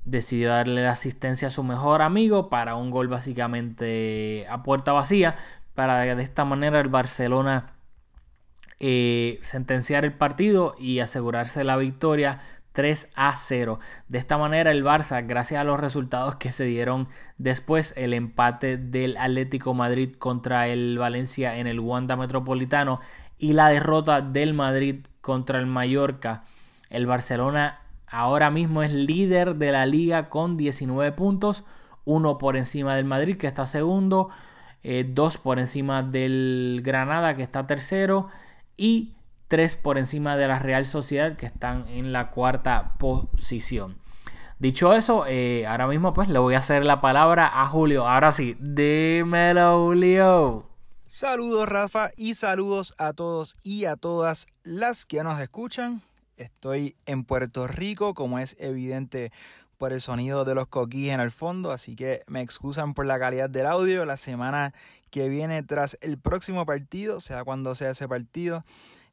decidió 0.06 0.50
darle 0.50 0.84
la 0.84 0.92
asistencia 0.92 1.50
a 1.50 1.52
su 1.52 1.64
mejor 1.64 2.02
amigo 2.02 2.50
para 2.50 2.76
un 2.76 2.90
gol 2.90 3.08
básicamente 3.08 4.46
a 4.50 4.64
puerta 4.64 4.94
vacía 4.94 5.36
para 5.76 6.16
de 6.16 6.24
esta 6.24 6.46
manera 6.46 6.80
el 6.80 6.90
Barcelona 6.90 7.74
eh, 8.80 9.40
sentenciar 9.44 10.06
el 10.06 10.14
partido 10.14 10.76
y 10.80 11.00
asegurarse 11.00 11.64
la 11.64 11.78
victoria 11.78 12.40
3 12.72 13.10
a 13.16 13.36
0. 13.36 13.80
De 14.08 14.18
esta 14.18 14.38
manera 14.38 14.72
el 14.72 14.84
Barça, 14.84 15.26
gracias 15.26 15.62
a 15.62 15.64
los 15.64 15.80
resultados 15.80 16.36
que 16.36 16.52
se 16.52 16.64
dieron 16.64 17.08
después, 17.38 17.94
el 17.98 18.14
empate 18.14 18.78
del 18.78 19.18
Atlético 19.18 19.74
Madrid 19.74 20.16
contra 20.16 20.68
el 20.68 20.98
Valencia 20.98 21.58
en 21.58 21.68
el 21.68 21.80
Wanda 21.80 22.16
Metropolitano 22.16 23.00
y 23.38 23.54
la 23.54 23.70
derrota 23.70 24.22
del 24.22 24.54
Madrid 24.54 25.06
contra 25.22 25.60
el 25.60 25.68
Mallorca, 25.68 26.44
el 26.90 27.06
Barcelona 27.06 27.81
Ahora 28.12 28.52
mismo 28.52 28.84
es 28.84 28.92
líder 28.92 29.56
de 29.56 29.72
la 29.72 29.86
liga 29.86 30.28
con 30.28 30.58
19 30.58 31.14
puntos, 31.14 31.64
uno 32.04 32.38
por 32.38 32.58
encima 32.58 32.96
del 32.96 33.06
Madrid 33.06 33.38
que 33.38 33.48
está 33.48 33.66
segundo, 33.66 34.30
eh, 34.84 35.06
dos 35.08 35.38
por 35.38 35.60
encima 35.60 36.04
del 36.04 36.82
Granada 36.84 37.38
que 37.38 37.44
está 37.44 37.68
tercero 37.68 38.28
y 38.76 39.14
tres 39.48 39.78
por 39.78 39.98
encima 39.98 40.36
de 40.36 40.48
la 40.48 40.60
Real 40.60 40.86
Sociedad 40.86 41.38
que 41.38 41.46
están 41.46 41.88
en 41.88 42.12
la 42.12 42.32
cuarta 42.32 42.96
posición. 42.98 43.98
Dicho 44.60 44.94
eso, 44.94 45.26
eh, 45.26 45.66
ahora 45.66 45.88
mismo 45.88 46.14
pues 46.14 46.28
le 46.28 46.40
voy 46.40 46.56
a 46.56 46.60
hacer 46.60 46.84
la 46.84 47.00
palabra 47.00 47.50
a 47.62 47.66
Julio. 47.68 48.08
Ahora 48.08 48.34
sí, 48.34 48.58
dímelo 48.60 49.86
Julio. 49.86 50.68
Saludos 51.08 51.68
Rafa 51.68 52.12
y 52.18 52.34
saludos 52.34 52.94
a 52.98 53.14
todos 53.14 53.56
y 53.64 53.86
a 53.86 53.96
todas 53.96 54.48
las 54.64 55.06
que 55.06 55.24
nos 55.24 55.40
escuchan. 55.40 56.02
Estoy 56.42 56.96
en 57.06 57.24
Puerto 57.24 57.68
Rico, 57.68 58.14
como 58.14 58.40
es 58.40 58.56
evidente 58.60 59.32
por 59.78 59.94
el 59.94 60.02
sonido 60.02 60.46
de 60.46 60.54
los 60.54 60.68
coquíes 60.68 61.14
en 61.14 61.20
el 61.20 61.32
fondo, 61.32 61.72
así 61.72 61.96
que 61.96 62.22
me 62.28 62.42
excusan 62.42 62.94
por 62.94 63.06
la 63.06 63.18
calidad 63.18 63.50
del 63.50 63.66
audio. 63.66 64.06
La 64.06 64.18
semana 64.18 64.74
que 65.10 65.28
viene 65.28 65.64
tras 65.64 65.98
el 66.02 66.20
próximo 66.20 66.66
partido, 66.66 67.20
sea 67.20 67.44
cuando 67.44 67.74
sea 67.74 67.92
ese 67.92 68.08
partido, 68.08 68.64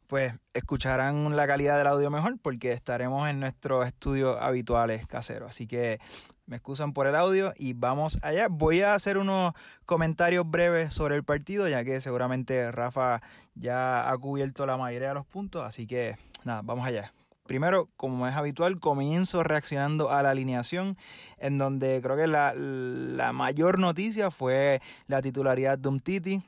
pues 0.08 0.34
escucharán 0.54 1.36
la 1.36 1.46
calidad 1.46 1.76
del 1.76 1.86
audio 1.86 2.10
mejor 2.10 2.38
porque 2.40 2.72
estaremos 2.72 3.28
en 3.28 3.40
nuestros 3.40 3.86
estudios 3.86 4.36
habituales 4.40 5.06
caseros. 5.06 5.50
Así 5.50 5.66
que 5.66 6.00
me 6.46 6.56
excusan 6.56 6.94
por 6.94 7.06
el 7.06 7.14
audio 7.14 7.52
y 7.56 7.74
vamos 7.74 8.18
allá. 8.22 8.48
Voy 8.48 8.82
a 8.82 8.94
hacer 8.94 9.18
unos 9.18 9.52
comentarios 9.84 10.50
breves 10.50 10.94
sobre 10.94 11.14
el 11.14 11.24
partido, 11.24 11.68
ya 11.68 11.84
que 11.84 12.00
seguramente 12.00 12.72
Rafa 12.72 13.20
ya 13.54 14.10
ha 14.10 14.16
cubierto 14.16 14.64
la 14.64 14.78
mayoría 14.78 15.08
de 15.08 15.14
los 15.14 15.26
puntos. 15.26 15.62
Así 15.62 15.86
que 15.86 16.16
nada, 16.44 16.62
vamos 16.62 16.86
allá. 16.86 17.12
Primero, 17.48 17.88
como 17.96 18.28
es 18.28 18.36
habitual, 18.36 18.78
comienzo 18.78 19.42
reaccionando 19.42 20.10
a 20.10 20.22
la 20.22 20.30
alineación, 20.30 20.98
en 21.38 21.56
donde 21.56 21.98
creo 22.02 22.14
que 22.14 22.26
la, 22.26 23.32
mayor 23.32 23.78
noticia 23.78 24.30
fue 24.30 24.82
la 25.06 25.22
titularidad 25.22 25.78
de 25.78 25.88
Umtiti. 25.88 26.42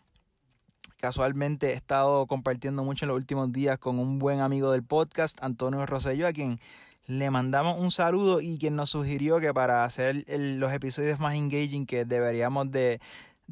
Casualmente 0.98 1.70
he 1.70 1.72
estado 1.72 2.26
compartiendo 2.26 2.84
mucho 2.84 3.06
en 3.06 3.08
los 3.08 3.16
últimos 3.16 3.50
días 3.50 3.78
con 3.78 3.98
un 3.98 4.18
buen 4.18 4.40
amigo 4.40 4.72
del 4.72 4.84
podcast, 4.84 5.42
Antonio 5.42 5.86
Rosselló, 5.86 6.26
a 6.26 6.34
quien 6.34 6.60
le 7.06 7.30
mandamos 7.30 7.80
un 7.80 7.90
saludo 7.90 8.42
y 8.42 8.58
quien 8.58 8.76
nos 8.76 8.90
sugirió 8.90 9.40
que 9.40 9.54
para 9.54 9.84
hacer 9.84 10.22
los 10.28 10.70
episodios 10.70 11.18
más 11.18 11.34
engaging 11.34 11.86
que 11.86 12.04
deberíamos 12.04 12.70
de 12.70 13.00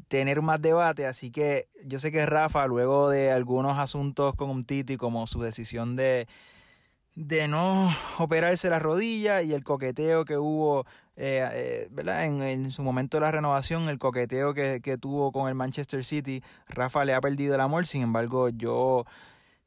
tener 0.09 0.43
más 0.43 0.61
debate, 0.61 1.07
así 1.07 1.31
que 1.31 1.67
yo 1.83 1.99
sé 1.99 2.13
que 2.13 2.27
Rafa, 2.27 2.67
luego 2.67 3.09
de 3.09 3.33
algunos 3.33 3.79
asuntos 3.79 4.35
con 4.35 4.51
Umtiti, 4.51 4.99
como 4.99 5.27
su 5.27 5.41
decisión 5.41 5.97
de 5.97 6.29
de 7.19 7.49
no 7.49 7.93
operarse 8.19 8.71
la 8.71 8.79
rodilla 8.79 9.43
y 9.43 9.53
el 9.53 9.65
coqueteo 9.65 10.25
que 10.25 10.39
hubo 10.39 10.87
eh, 11.17 11.49
eh, 11.53 11.89
¿verdad? 11.91 12.25
En, 12.25 12.71
su 12.71 12.85
momento 12.85 13.17
de 13.17 13.23
la 13.23 13.33
renovación, 13.33 13.89
el 13.89 13.99
coqueteo 13.99 14.55
que, 14.55 14.99
tuvo 15.01 15.33
con 15.33 15.49
el 15.49 15.57
Manchester 15.57 16.05
City, 16.05 16.45
Rafa 16.69 17.05
le 17.05 17.15
ha 17.15 17.21
perdido 17.21 17.57
el 17.57 17.61
amor, 17.61 17.89
sin 17.89 18.03
embargo 18.03 18.51
yo 18.51 19.05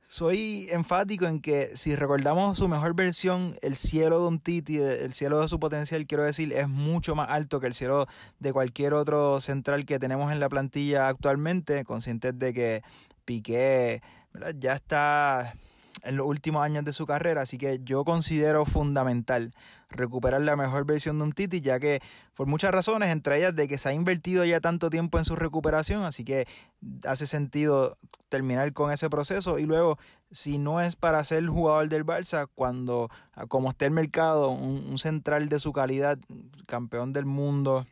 soy 0.08 0.68
enfático 0.72 1.26
en 1.26 1.42
que 1.42 1.76
si 1.76 1.94
recordamos 1.94 2.58
su 2.58 2.70
mejor 2.70 2.96
versión, 2.96 3.58
el 3.62 3.76
cielo 3.76 4.22
de 4.22 4.28
un 4.28 4.40
Titi, 4.40 4.78
el 4.78 5.12
cielo 5.12 5.42
de 5.42 5.50
su 5.50 5.60
potencial, 5.60 6.08
quiero 6.08 6.24
decir, 6.24 6.54
es 6.54 6.70
mucho 6.70 7.16
más 7.16 7.30
alto 7.30 7.60
que 7.60 7.68
el 7.68 7.74
cielo 7.74 8.08
de 8.40 8.54
cualquier 8.54 8.94
otro 8.94 9.42
central 9.42 9.86
que 9.86 10.00
tenemos 10.00 10.32
en 10.32 10.40
la 10.40 10.48
plantilla 10.48 11.10
actualmente, 11.10 11.84
conscientes 11.84 12.40
de 12.40 12.54
que 12.54 12.82
Piqué 13.26 14.02
ya 14.58 14.76
está 14.76 15.54
en 16.04 16.18
los 16.18 16.26
últimos 16.26 16.64
años 16.64 16.84
de 16.84 16.94
su 16.94 17.06
carrera, 17.06 17.42
así 17.42 17.58
que 17.58 17.80
yo 17.84 18.04
considero 18.04 18.66
fundamental 18.66 19.54
recuperar 19.90 20.42
la 20.42 20.56
mejor 20.56 20.86
versión 20.86 21.18
de 21.18 21.24
un 21.26 21.32
Titi, 21.34 21.62
ya 21.62 21.80
que 21.80 22.02
por 22.34 22.48
muchas 22.48 22.72
razones, 22.72 23.10
entre 23.10 23.38
ellas 23.38 23.56
de 23.56 23.68
que 23.68 23.78
se 23.78 23.90
ha 23.90 23.94
invertido 23.94 24.46
ya 24.46 24.60
tanto 24.62 24.90
tiempo 24.90 25.18
en 25.18 25.26
su 25.26 25.36
recuperación, 25.36 26.04
así 26.04 26.24
que 26.24 26.48
hace 27.06 27.28
sentido 27.28 27.98
terminar 28.30 28.74
con 28.74 28.92
ese 28.92 29.10
proceso. 29.10 29.60
Y 29.60 29.66
luego, 29.66 30.00
si 30.32 30.58
no 30.58 30.82
es 30.82 30.96
para 30.96 31.24
ser 31.24 31.46
jugador 31.48 31.90
del 31.90 32.06
Barça, 32.06 32.48
cuando 32.56 33.10
como 33.48 33.70
esté 33.70 33.86
el 33.86 33.92
mercado, 33.92 34.50
un 34.50 34.98
central 34.98 35.50
de 35.50 35.60
su 35.60 35.74
calidad, 35.74 36.18
campeón 36.68 37.14
del 37.14 37.26
mundo, 37.26 37.86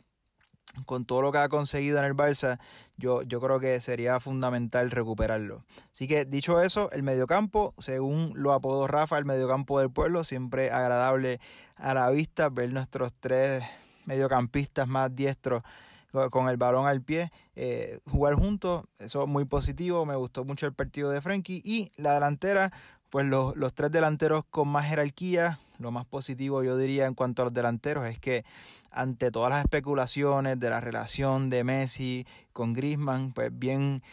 con 0.86 1.06
todo 1.06 1.22
lo 1.22 1.32
que 1.32 1.40
ha 1.40 1.50
conseguido 1.50 2.00
en 2.00 2.06
el 2.06 2.16
Barça, 2.16 2.60
yo, 2.98 3.22
yo 3.24 3.40
creo 3.40 3.60
que 3.60 3.80
sería 3.82 4.20
fundamental 4.20 4.92
recuperarlo. 4.92 5.64
Así 5.92 6.08
que 6.08 6.26
dicho 6.26 6.62
eso, 6.62 6.92
el 6.92 7.04
mediocampo, 7.04 7.74
según 7.78 8.34
lo 8.36 8.54
apodó 8.54 8.88
Rafa, 8.88 9.18
el 9.18 9.26
mediocampo 9.26 9.80
del 9.80 9.92
pueblo, 9.92 10.24
siempre 10.24 10.72
agradable 10.72 11.40
a 11.76 11.94
la 11.94 12.10
vista 12.10 12.50
ver 12.50 12.72
nuestros 12.74 13.14
tres 13.20 13.64
mediocampistas 14.06 14.88
más 14.88 15.16
diestros 15.16 15.64
con 16.32 16.50
el 16.50 16.58
balón 16.58 16.88
al 16.88 17.04
pie, 17.04 17.32
eh, 17.56 18.00
jugar 18.10 18.34
juntos, 18.34 18.86
eso 18.98 19.24
es 19.24 19.30
muy 19.30 19.46
positivo, 19.46 20.06
me 20.06 20.16
gustó 20.16 20.44
mucho 20.44 20.66
el 20.66 20.74
partido 20.74 21.12
de 21.12 21.22
Frankie 21.22 21.62
y 21.64 21.92
la 21.98 22.16
delantera, 22.16 22.72
pues 23.10 23.26
los, 23.26 23.56
los 23.56 23.74
tres 23.74 23.92
delanteros 23.92 24.46
con 24.50 24.68
más 24.68 24.88
jerarquía, 24.88 25.60
lo 25.80 25.92
más 25.92 26.06
positivo 26.06 26.64
yo 26.64 26.78
diría 26.78 27.06
en 27.06 27.16
cuanto 27.16 27.42
a 27.42 27.46
los 27.46 27.54
delanteros 27.54 28.08
es 28.08 28.20
que 28.20 28.44
ante 28.92 29.32
todas 29.32 29.50
las 29.50 29.62
especulaciones 29.62 30.60
de 30.60 30.70
la 30.70 30.82
relación 30.82 31.50
de 31.50 31.64
Messi 31.64 32.26
con 32.54 32.74
Griezmann, 32.74 33.32
pues 33.34 33.52
bien 33.52 34.04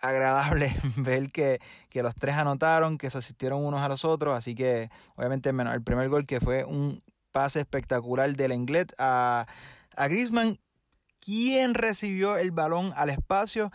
agradable 0.00 0.74
ver 0.96 1.30
que, 1.30 1.60
los 1.94 2.14
tres 2.14 2.36
anotaron, 2.36 2.98
que 2.98 3.10
se 3.10 3.18
asistieron 3.18 3.64
unos 3.64 3.80
a 3.80 3.88
los 3.88 4.04
otros, 4.04 4.36
así 4.36 4.54
que 4.54 4.90
obviamente 5.16 5.50
el 5.50 5.82
primer 5.82 6.08
gol 6.08 6.26
que 6.26 6.40
fue 6.40 6.64
un 6.64 7.02
pase 7.32 7.60
espectacular 7.60 8.34
del 8.34 8.52
Englet 8.52 8.92
a, 8.98 9.46
a 9.96 10.08
Griezmann, 10.08 10.58
quien 11.20 11.74
recibió 11.74 12.38
el 12.38 12.50
balón 12.50 12.92
al 12.96 13.10
espacio 13.10 13.70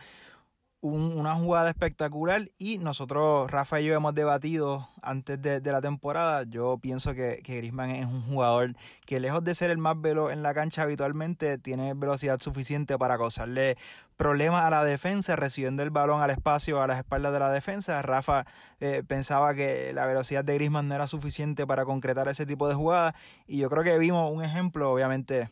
una 0.93 1.35
jugada 1.35 1.69
espectacular 1.69 2.49
y 2.57 2.77
nosotros, 2.77 3.49
Rafa 3.49 3.81
y 3.81 3.85
yo, 3.85 3.95
hemos 3.95 4.13
debatido 4.13 4.87
antes 5.01 5.41
de, 5.41 5.59
la 5.61 5.81
temporada. 5.81 6.43
Yo 6.43 6.77
pienso 6.77 7.13
que, 7.13 7.41
que 7.43 7.57
Grisman 7.57 7.91
es 7.91 8.05
un 8.05 8.21
jugador 8.23 8.75
que 9.05 9.19
lejos 9.19 9.43
de 9.43 9.55
ser 9.55 9.71
el 9.71 9.77
más 9.77 9.99
veloz 9.99 10.31
en 10.31 10.43
la 10.43 10.53
cancha 10.53 10.83
habitualmente, 10.83 11.57
tiene 11.57 11.93
velocidad 11.93 12.39
suficiente 12.39 12.97
para 12.97 13.17
causarle 13.17 13.77
problemas 14.15 14.63
a 14.63 14.69
la 14.69 14.83
defensa, 14.83 15.35
recibiendo 15.35 15.83
el 15.83 15.89
balón 15.89 16.21
al 16.21 16.29
espacio 16.29 16.81
a 16.81 16.87
las 16.87 16.97
espaldas 16.97 17.33
de 17.33 17.39
la 17.39 17.51
defensa. 17.51 18.01
Rafa 18.01 18.45
eh, 18.79 19.03
pensaba 19.07 19.53
que 19.53 19.91
la 19.93 20.05
velocidad 20.05 20.43
de 20.43 20.55
Grisman 20.55 20.87
no 20.87 20.95
era 20.95 21.07
suficiente 21.07 21.65
para 21.65 21.85
concretar 21.85 22.27
ese 22.27 22.45
tipo 22.45 22.67
de 22.67 22.75
jugadas 22.75 23.15
y 23.47 23.57
yo 23.57 23.69
creo 23.69 23.83
que 23.83 23.97
vimos 23.97 24.31
un 24.31 24.43
ejemplo, 24.43 24.91
obviamente 24.91 25.49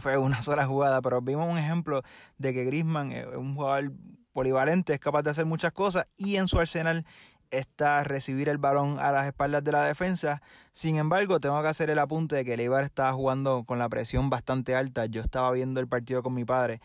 fue 0.00 0.16
una 0.16 0.42
sola 0.42 0.66
jugada, 0.66 1.00
pero 1.00 1.20
vimos 1.22 1.50
un 1.50 1.58
ejemplo 1.58 2.02
de 2.36 2.54
que 2.54 2.64
Grisman 2.64 3.12
es 3.12 3.26
un 3.26 3.54
jugador 3.54 3.92
polivalente, 4.38 4.92
es 4.92 5.00
capaz 5.00 5.22
de 5.22 5.30
hacer 5.30 5.46
muchas 5.46 5.72
cosas 5.72 6.06
y 6.16 6.36
en 6.36 6.46
su 6.46 6.60
arsenal 6.60 7.04
está 7.50 8.04
recibir 8.04 8.48
el 8.48 8.58
balón 8.58 9.00
a 9.00 9.10
las 9.10 9.26
espaldas 9.26 9.64
de 9.64 9.72
la 9.72 9.82
defensa. 9.82 10.42
Sin 10.70 10.94
embargo, 10.94 11.40
tengo 11.40 11.60
que 11.60 11.66
hacer 11.66 11.90
el 11.90 11.98
apunte 11.98 12.36
de 12.36 12.44
que 12.44 12.56
Leibar 12.56 12.84
estaba 12.84 13.12
jugando 13.12 13.64
con 13.64 13.80
la 13.80 13.88
presión 13.88 14.30
bastante 14.30 14.76
alta. 14.76 15.06
Yo 15.06 15.22
estaba 15.22 15.50
viendo 15.50 15.80
el 15.80 15.88
partido 15.88 16.22
con 16.22 16.34
mi 16.34 16.44
padre 16.44 16.80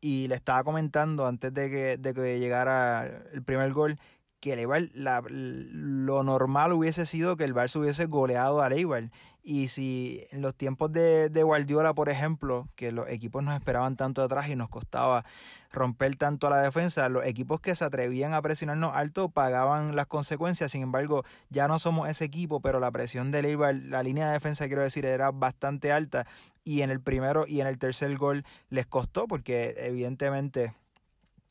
y 0.00 0.28
le 0.28 0.36
estaba 0.36 0.62
comentando 0.62 1.26
antes 1.26 1.52
de 1.52 1.68
que, 1.70 1.96
de 1.96 2.14
que 2.14 2.38
llegara 2.38 3.04
el 3.32 3.42
primer 3.42 3.72
gol 3.72 3.98
que 4.38 4.52
el 4.52 4.90
la, 4.94 5.24
lo 5.28 6.22
normal 6.22 6.72
hubiese 6.72 7.04
sido 7.04 7.36
que 7.36 7.42
el 7.42 7.52
Barça 7.52 7.80
hubiese 7.80 8.06
goleado 8.06 8.62
a 8.62 8.68
Eibar. 8.68 9.10
Y 9.44 9.68
si 9.68 10.24
en 10.30 10.40
los 10.40 10.54
tiempos 10.54 10.92
de, 10.92 11.28
de, 11.28 11.42
Guardiola, 11.42 11.94
por 11.94 12.08
ejemplo, 12.08 12.68
que 12.76 12.92
los 12.92 13.08
equipos 13.08 13.42
nos 13.42 13.54
esperaban 13.54 13.96
tanto 13.96 14.22
atrás 14.22 14.48
y 14.48 14.54
nos 14.54 14.68
costaba 14.68 15.24
romper 15.72 16.14
tanto 16.14 16.46
a 16.46 16.50
la 16.50 16.62
defensa, 16.62 17.08
los 17.08 17.24
equipos 17.24 17.60
que 17.60 17.74
se 17.74 17.84
atrevían 17.84 18.34
a 18.34 18.42
presionarnos 18.42 18.94
alto 18.94 19.30
pagaban 19.30 19.96
las 19.96 20.06
consecuencias. 20.06 20.70
Sin 20.70 20.82
embargo, 20.82 21.24
ya 21.50 21.66
no 21.66 21.80
somos 21.80 22.08
ese 22.08 22.24
equipo, 22.24 22.60
pero 22.60 22.78
la 22.78 22.92
presión 22.92 23.32
de 23.32 23.40
Eibar, 23.40 23.74
la 23.74 24.04
línea 24.04 24.28
de 24.28 24.34
defensa, 24.34 24.68
quiero 24.68 24.82
decir, 24.82 25.04
era 25.04 25.32
bastante 25.32 25.90
alta. 25.90 26.24
Y 26.62 26.82
en 26.82 26.90
el 26.90 27.00
primero 27.00 27.44
y 27.48 27.60
en 27.60 27.66
el 27.66 27.78
tercer 27.78 28.16
gol 28.16 28.44
les 28.70 28.86
costó 28.86 29.26
porque 29.26 29.74
evidentemente 29.78 30.72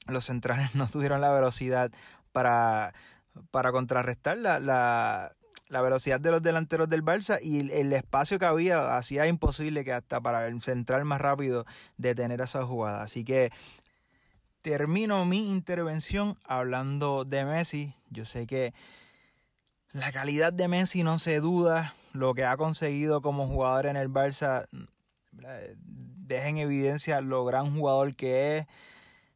los 0.07 0.25
centrales 0.25 0.75
no 0.75 0.87
tuvieron 0.87 1.19
la 1.19 1.33
velocidad 1.33 1.91
para, 2.31 2.93
para 3.51 3.73
contrarrestar 3.73 4.37
la, 4.37 4.59
la, 4.59 5.33
la, 5.71 5.81
velocidad 5.81 6.19
de 6.19 6.31
los 6.31 6.41
delanteros 6.41 6.89
del 6.89 7.03
Barça 7.03 7.39
y 7.41 7.71
el, 7.71 7.93
espacio 7.93 8.37
que 8.39 8.45
había 8.45 8.97
hacía 8.97 9.27
imposible 9.27 9.83
que 9.83 9.93
hasta 9.93 10.21
para 10.21 10.47
el 10.47 10.61
central 10.61 11.05
más 11.05 11.21
rápido 11.21 11.65
detener 11.97 12.41
esa 12.41 12.65
jugada. 12.65 13.01
Así 13.01 13.23
que 13.23 13.51
termino 14.61 15.25
mi 15.25 15.51
intervención 15.51 16.37
hablando 16.45 17.25
de 17.25 17.45
Messi. 17.45 17.93
Yo 18.09 18.25
sé 18.25 18.47
que 18.47 18.73
la 19.91 20.11
calidad 20.11 20.53
de 20.53 20.67
Messi 20.67 21.03
no 21.03 21.19
se 21.19 21.39
duda. 21.39 21.95
Lo 22.13 22.33
que 22.33 22.45
ha 22.45 22.57
conseguido 22.57 23.21
como 23.21 23.47
jugador 23.47 23.85
en 23.85 23.95
el 23.95 24.09
Barça 24.09 24.67
deja 25.31 26.47
en 26.47 26.57
evidencia 26.57 27.21
lo 27.21 27.45
gran 27.45 27.75
jugador 27.75 28.15
que 28.15 28.57
es 28.57 28.67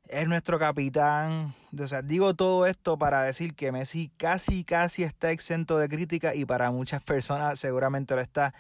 es 0.10 0.28
nuestro 0.28 0.60
capitán. 0.60 1.56
O 1.78 1.88
sea, 1.88 2.02
digo 2.02 2.34
todo 2.34 2.66
esto 2.66 2.98
para 2.98 3.24
decir 3.24 3.56
que 3.56 3.72
Messi 3.72 4.12
casi, 4.18 4.64
casi 4.64 5.04
está 5.04 5.32
exento 5.32 5.78
de 5.78 5.90
crítica 5.90 6.36
y 6.36 6.46
para 6.46 6.72
muchas 6.72 7.04
personas 7.04 7.60
seguramente 7.60 8.16
lo 8.16 8.22
está. 8.22 8.54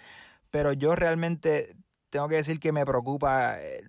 Pero 0.52 0.74
yo 0.74 0.96
realmente 0.96 1.75
tengo 2.10 2.28
que 2.28 2.36
decir 2.36 2.60
que 2.60 2.72
me 2.72 2.86
preocupa. 2.86 3.58
Eh, 3.60 3.84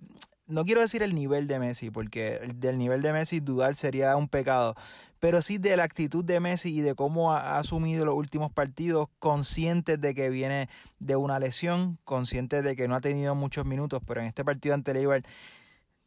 no 0.47 0.63
quiero 0.63 0.81
decir 0.81 1.03
el 1.03 1.13
nivel 1.13 1.47
de 1.47 1.59
Messi, 1.59 1.91
porque 1.91 2.39
del 2.55 2.77
nivel 2.77 3.01
de 3.01 3.11
Messi 3.11 3.39
dudar 3.41 3.75
sería 3.75 4.15
un 4.15 4.29
pecado. 4.29 4.75
Pero 5.19 5.41
sí 5.41 5.57
de 5.57 5.75
la 5.75 5.83
actitud 5.83 6.23
de 6.23 6.39
Messi 6.39 6.77
y 6.77 6.81
de 6.81 6.95
cómo 6.95 7.33
ha 7.33 7.57
asumido 7.57 8.05
los 8.05 8.15
últimos 8.15 8.51
partidos, 8.51 9.09
consciente 9.19 9.97
de 9.97 10.13
que 10.13 10.29
viene 10.29 10.69
de 10.99 11.15
una 11.15 11.39
lesión, 11.39 11.97
consciente 12.05 12.61
de 12.61 12.75
que 12.75 12.87
no 12.87 12.95
ha 12.95 13.01
tenido 13.01 13.35
muchos 13.35 13.65
minutos, 13.65 14.01
pero 14.05 14.21
en 14.21 14.27
este 14.27 14.45
partido 14.45 14.75
ante 14.75 14.91
el 14.91 15.23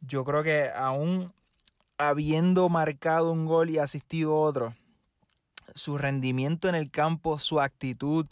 yo 0.01 0.23
creo 0.23 0.43
que 0.43 0.69
aún 0.75 1.31
habiendo 2.09 2.67
marcado 2.67 3.31
un 3.31 3.45
gol 3.45 3.69
y 3.69 3.77
asistido 3.77 4.35
otro, 4.35 4.75
su 5.75 5.99
rendimiento 5.99 6.67
en 6.67 6.73
el 6.73 6.89
campo, 6.89 7.37
su 7.37 7.59
actitud, 7.59 8.25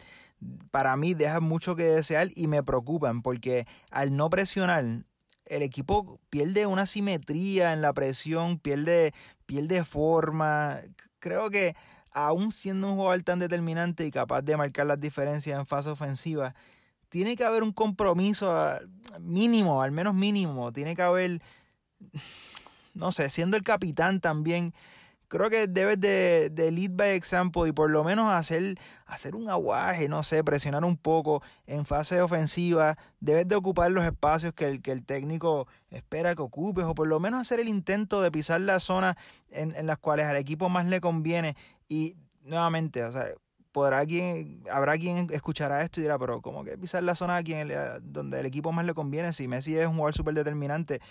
para 0.72 0.96
mí 0.96 1.14
deja 1.14 1.40
mucho 1.40 1.76
que 1.76 1.84
desear 1.84 2.30
y 2.36 2.48
me 2.48 2.64
preocupan 2.64 3.22
porque 3.22 3.68
al 3.92 4.16
no 4.16 4.30
presionar, 4.30 5.04
el 5.46 5.62
equipo 5.62 6.20
pierde 6.32 6.66
una 6.66 6.88
simetría 6.88 7.74
en 7.74 7.82
la 7.82 7.94
presión, 7.94 8.58
pierde, 8.58 9.14
pierde 9.46 9.84
forma. 9.84 10.80
Creo 11.20 11.50
que 11.52 11.76
aún 12.12 12.52
siendo 12.52 12.90
un 12.90 12.96
jugador 12.96 13.22
tan 13.22 13.40
determinante 13.40 14.06
y 14.06 14.12
capaz 14.12 14.42
de 14.42 14.58
marcar 14.58 14.88
las 14.88 15.00
diferencias 15.00 15.60
en 15.60 15.68
fase 15.68 15.90
ofensiva, 15.90 16.56
tiene 17.10 17.36
que 17.36 17.44
haber 17.44 17.62
un 17.64 17.74
compromiso 17.74 18.52
ah, 18.52 18.80
mínimo, 19.20 19.82
al 19.82 19.92
menos 19.92 20.16
mínimo. 20.16 20.72
Tiene 20.72 20.96
que 20.96 21.02
haber 21.02 21.42
no 23.00 23.12
sé, 23.12 23.30
siendo 23.30 23.58
el 23.58 23.64
capitán 23.64 24.20
también, 24.20 24.74
creo 25.30 25.50
que 25.50 25.68
debes 25.68 26.00
de, 26.00 26.72
lead 26.72 26.92
by 26.92 27.12
example 27.12 27.68
y 27.70 27.72
por 27.72 27.90
lo 27.90 28.04
menos 28.04 28.32
hacer, 28.32 28.78
hacer 29.06 29.36
un 29.36 29.50
aguaje, 29.50 30.10
no 30.10 30.24
sé, 30.24 30.44
presionar 30.44 30.84
un 30.84 30.98
poco 30.98 31.42
en 31.68 31.86
fase 31.86 32.22
ofensiva, 32.22 32.98
debes 33.20 33.48
de 33.48 33.56
ocupar 33.56 33.92
los 33.92 34.04
espacios 34.04 34.54
que 34.54 34.66
el, 34.66 34.82
que 34.82 34.92
el 34.92 35.06
técnico 35.06 35.68
espera 35.92 36.36
que 36.36 36.42
ocupes 36.42 36.86
o 36.86 36.96
por 36.96 37.08
lo 37.08 37.20
menos 37.20 37.42
hacer 37.42 37.60
el 37.60 37.70
intento 37.70 38.22
de 38.22 38.32
pisar 38.32 38.60
la 38.62 38.80
zona 38.80 39.16
en, 39.52 39.76
en 39.76 39.88
las 39.88 40.00
cuales 40.00 40.26
al 40.26 40.38
equipo 40.38 40.68
más 40.68 40.86
le 40.88 41.00
conviene. 41.00 41.56
Y 41.88 42.18
nuevamente, 42.44 43.04
o 43.04 43.12
sea, 43.12 43.28
podrá 43.72 44.06
quien, 44.06 44.64
habrá 44.72 44.98
quien 44.98 45.28
escuchará 45.32 45.84
esto 45.84 46.00
y 46.00 46.04
dirá, 46.04 46.18
pero 46.18 46.42
como 46.42 46.64
que 46.64 46.78
pisar 46.78 47.04
la 47.04 47.16
zona 47.16 47.42
donde 48.02 48.40
el 48.40 48.46
equipo 48.46 48.72
más 48.72 48.86
le 48.86 48.94
conviene, 48.94 49.32
si 49.34 49.48
Messi 49.48 49.76
es 49.78 49.88
un 49.88 49.94
jugador 49.94 50.14
súper 50.14 50.34
determinante 50.34 51.02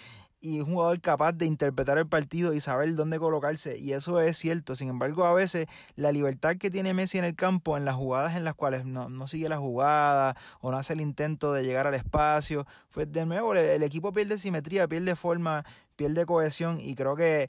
y 0.40 0.60
un 0.60 0.66
jugador 0.66 1.00
capaz 1.00 1.32
de 1.32 1.46
interpretar 1.46 1.98
el 1.98 2.06
partido 2.06 2.54
y 2.54 2.60
saber 2.60 2.94
dónde 2.94 3.18
colocarse, 3.18 3.78
y 3.78 3.92
eso 3.92 4.20
es 4.20 4.36
cierto, 4.36 4.76
sin 4.76 4.88
embargo 4.88 5.24
a 5.24 5.34
veces 5.34 5.66
la 5.96 6.12
libertad 6.12 6.56
que 6.56 6.70
tiene 6.70 6.94
Messi 6.94 7.18
en 7.18 7.24
el 7.24 7.34
campo, 7.34 7.76
en 7.76 7.84
las 7.84 7.96
jugadas 7.96 8.36
en 8.36 8.44
las 8.44 8.54
cuales 8.54 8.84
no, 8.84 9.08
no 9.08 9.26
sigue 9.26 9.48
la 9.48 9.58
jugada 9.58 10.36
o 10.60 10.70
no 10.70 10.76
hace 10.76 10.92
el 10.92 11.00
intento 11.00 11.52
de 11.52 11.64
llegar 11.64 11.86
al 11.86 11.94
espacio, 11.94 12.66
pues 12.90 13.10
de 13.10 13.26
nuevo 13.26 13.54
el 13.54 13.82
equipo 13.82 14.12
pierde 14.12 14.38
simetría, 14.38 14.86
pierde 14.86 15.16
forma, 15.16 15.64
pierde 15.96 16.26
cohesión 16.26 16.80
y 16.80 16.94
creo 16.94 17.16
que 17.16 17.48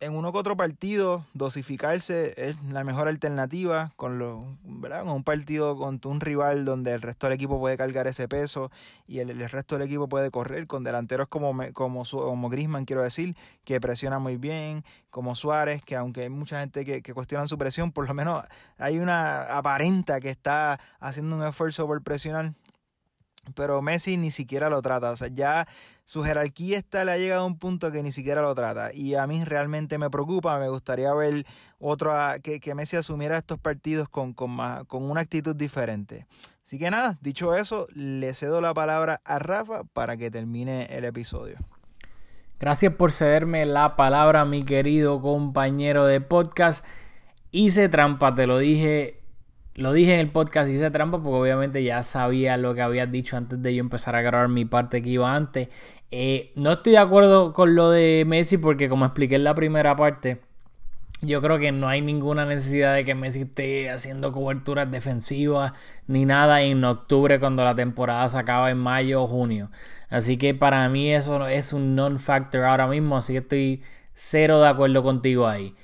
en 0.00 0.14
uno 0.14 0.32
que 0.32 0.38
otro 0.38 0.56
partido, 0.56 1.26
dosificarse 1.34 2.32
es 2.38 2.56
la 2.64 2.84
mejor 2.84 3.06
alternativa 3.06 3.92
con, 3.96 4.18
lo, 4.18 4.56
¿verdad? 4.64 5.06
un 5.06 5.22
partido 5.22 5.76
contra 5.76 6.10
un 6.10 6.20
rival 6.20 6.64
donde 6.64 6.92
el 6.92 7.02
resto 7.02 7.26
del 7.26 7.34
equipo 7.34 7.60
puede 7.60 7.76
cargar 7.76 8.06
ese 8.06 8.26
peso 8.26 8.70
y 9.06 9.18
el, 9.18 9.38
resto 9.50 9.76
del 9.76 9.86
equipo 9.86 10.08
puede 10.08 10.30
correr 10.30 10.66
con 10.66 10.84
delanteros 10.84 11.28
como, 11.28 11.54
como, 11.74 12.04
como 12.04 12.48
Grisman, 12.48 12.86
quiero 12.86 13.02
decir, 13.02 13.36
que 13.64 13.78
presiona 13.78 14.18
muy 14.18 14.38
bien, 14.38 14.84
como 15.10 15.34
Suárez, 15.34 15.84
que 15.84 15.96
aunque 15.96 16.22
hay 16.22 16.30
mucha 16.30 16.60
gente 16.60 16.86
que, 16.86 17.02
que 17.02 17.12
cuestiona 17.12 17.46
su 17.46 17.58
presión, 17.58 17.92
por 17.92 18.08
lo 18.08 18.14
menos 18.14 18.42
hay 18.78 18.98
una 18.98 19.42
aparenta 19.54 20.18
que 20.18 20.30
está 20.30 20.80
haciendo 20.98 21.36
un 21.36 21.44
esfuerzo 21.44 21.86
por 21.86 22.02
presionar 22.02 22.54
pero 23.54 23.82
Messi 23.82 24.16
ni 24.16 24.30
siquiera 24.30 24.68
lo 24.68 24.82
trata. 24.82 25.10
O 25.10 25.16
sea, 25.16 25.28
ya 25.28 25.66
su 26.04 26.22
jerarquía 26.24 26.78
está, 26.78 27.04
le 27.04 27.12
ha 27.12 27.18
llegado 27.18 27.42
a 27.42 27.46
un 27.46 27.58
punto 27.58 27.90
que 27.90 28.02
ni 28.02 28.12
siquiera 28.12 28.42
lo 28.42 28.54
trata. 28.54 28.92
Y 28.92 29.14
a 29.14 29.26
mí 29.26 29.44
realmente 29.44 29.98
me 29.98 30.10
preocupa. 30.10 30.58
Me 30.58 30.68
gustaría 30.68 31.12
ver 31.14 31.46
otro, 31.78 32.12
que, 32.42 32.60
que 32.60 32.74
Messi 32.74 32.96
asumiera 32.96 33.38
estos 33.38 33.58
partidos 33.58 34.08
con, 34.08 34.32
con, 34.32 34.56
con 34.86 35.10
una 35.10 35.20
actitud 35.20 35.56
diferente. 35.56 36.26
Así 36.64 36.78
que 36.78 36.90
nada, 36.90 37.18
dicho 37.20 37.54
eso, 37.54 37.88
le 37.94 38.32
cedo 38.34 38.60
la 38.60 38.74
palabra 38.74 39.20
a 39.24 39.38
Rafa 39.38 39.84
para 39.92 40.16
que 40.16 40.30
termine 40.30 40.86
el 40.90 41.04
episodio. 41.04 41.58
Gracias 42.60 42.94
por 42.94 43.10
cederme 43.10 43.64
la 43.64 43.96
palabra, 43.96 44.44
mi 44.44 44.62
querido 44.62 45.20
compañero 45.22 46.04
de 46.04 46.20
podcast. 46.20 46.84
Hice 47.50 47.88
trampa, 47.88 48.34
te 48.34 48.46
lo 48.46 48.58
dije 48.58 49.19
lo 49.74 49.92
dije 49.92 50.14
en 50.14 50.20
el 50.20 50.30
podcast, 50.30 50.70
hice 50.70 50.90
trampa 50.90 51.22
porque 51.22 51.40
obviamente 51.40 51.82
ya 51.82 52.02
sabía 52.02 52.56
lo 52.56 52.74
que 52.74 52.82
habías 52.82 53.10
dicho 53.10 53.36
antes 53.36 53.62
de 53.62 53.74
yo 53.74 53.80
empezar 53.80 54.16
a 54.16 54.22
grabar 54.22 54.48
mi 54.48 54.64
parte 54.64 55.02
que 55.02 55.10
iba 55.10 55.34
antes. 55.34 55.68
Eh, 56.10 56.52
no 56.56 56.72
estoy 56.72 56.92
de 56.92 56.98
acuerdo 56.98 57.52
con 57.52 57.74
lo 57.74 57.90
de 57.90 58.24
Messi 58.26 58.58
porque 58.58 58.88
como 58.88 59.04
expliqué 59.04 59.36
en 59.36 59.44
la 59.44 59.54
primera 59.54 59.94
parte, 59.96 60.40
yo 61.22 61.42
creo 61.42 61.58
que 61.58 61.70
no 61.70 61.88
hay 61.88 62.00
ninguna 62.00 62.46
necesidad 62.46 62.94
de 62.94 63.04
que 63.04 63.14
Messi 63.14 63.42
esté 63.42 63.90
haciendo 63.90 64.32
coberturas 64.32 64.90
defensivas 64.90 65.72
ni 66.06 66.24
nada 66.24 66.62
en 66.62 66.82
octubre 66.84 67.38
cuando 67.38 67.62
la 67.64 67.74
temporada 67.74 68.28
se 68.28 68.38
acaba 68.38 68.70
en 68.70 68.78
mayo 68.78 69.22
o 69.22 69.28
junio. 69.28 69.70
Así 70.08 70.36
que 70.38 70.54
para 70.54 70.88
mí 70.88 71.12
eso 71.12 71.46
es 71.46 71.72
un 71.72 71.94
non-factor 71.94 72.64
ahora 72.64 72.86
mismo, 72.86 73.16
así 73.16 73.34
que 73.34 73.38
estoy 73.40 73.82
cero 74.14 74.60
de 74.60 74.68
acuerdo 74.68 75.02
contigo 75.02 75.46
ahí. 75.46 75.74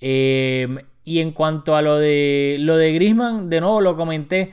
Eh, 0.00 0.84
y 1.08 1.20
en 1.20 1.32
cuanto 1.32 1.74
a 1.74 1.82
lo 1.82 1.96
de 1.98 2.56
lo 2.60 2.76
de 2.76 2.92
Grisman, 2.92 3.48
de 3.48 3.60
nuevo 3.60 3.80
lo 3.80 3.96
comenté. 3.96 4.52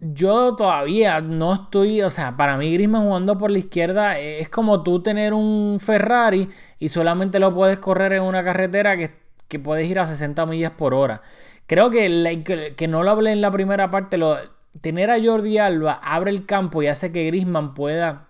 yo 0.00 0.56
todavía 0.56 1.20
no 1.20 1.54
estoy, 1.54 2.02
o 2.02 2.10
sea, 2.10 2.36
para 2.36 2.56
mí 2.56 2.72
Griezmann 2.72 3.04
jugando 3.04 3.38
por 3.38 3.50
la 3.50 3.58
izquierda 3.58 4.18
es 4.18 4.48
como 4.48 4.82
tú 4.82 5.02
tener 5.02 5.34
un 5.34 5.78
Ferrari 5.80 6.48
y 6.78 6.88
solamente 6.88 7.38
lo 7.38 7.54
puedes 7.54 7.78
correr 7.78 8.14
en 8.14 8.22
una 8.22 8.42
carretera 8.42 8.96
que, 8.96 9.12
que 9.48 9.58
puedes 9.60 9.88
ir 9.88 9.98
a 9.98 10.06
60 10.06 10.46
millas 10.46 10.72
por 10.72 10.94
hora. 10.94 11.22
Creo 11.66 11.90
que, 11.90 12.74
que, 12.76 12.88
no 12.88 13.02
lo 13.02 13.10
hablé 13.10 13.32
en 13.32 13.40
la 13.40 13.50
primera 13.50 13.90
parte, 13.90 14.18
lo, 14.18 14.38
tener 14.80 15.10
a 15.10 15.22
Jordi 15.22 15.58
Alba 15.58 16.00
abre 16.02 16.30
el 16.30 16.46
campo 16.46 16.82
y 16.82 16.88
hace 16.88 17.12
que 17.12 17.26
Griezmann 17.26 17.74
pueda 17.74 18.28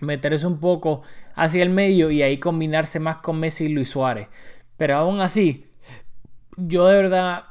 meterse 0.00 0.46
un 0.46 0.60
poco 0.60 1.02
hacia 1.34 1.62
el 1.62 1.70
medio 1.70 2.10
y 2.10 2.22
ahí 2.22 2.38
combinarse 2.38 3.00
más 3.00 3.18
con 3.18 3.40
Messi 3.40 3.64
y 3.66 3.68
Luis 3.70 3.90
Suárez. 3.90 4.28
Pero 4.76 4.96
aún 4.96 5.20
así, 5.20 5.69
yo 6.66 6.86
de 6.86 6.96
verdad 6.96 7.44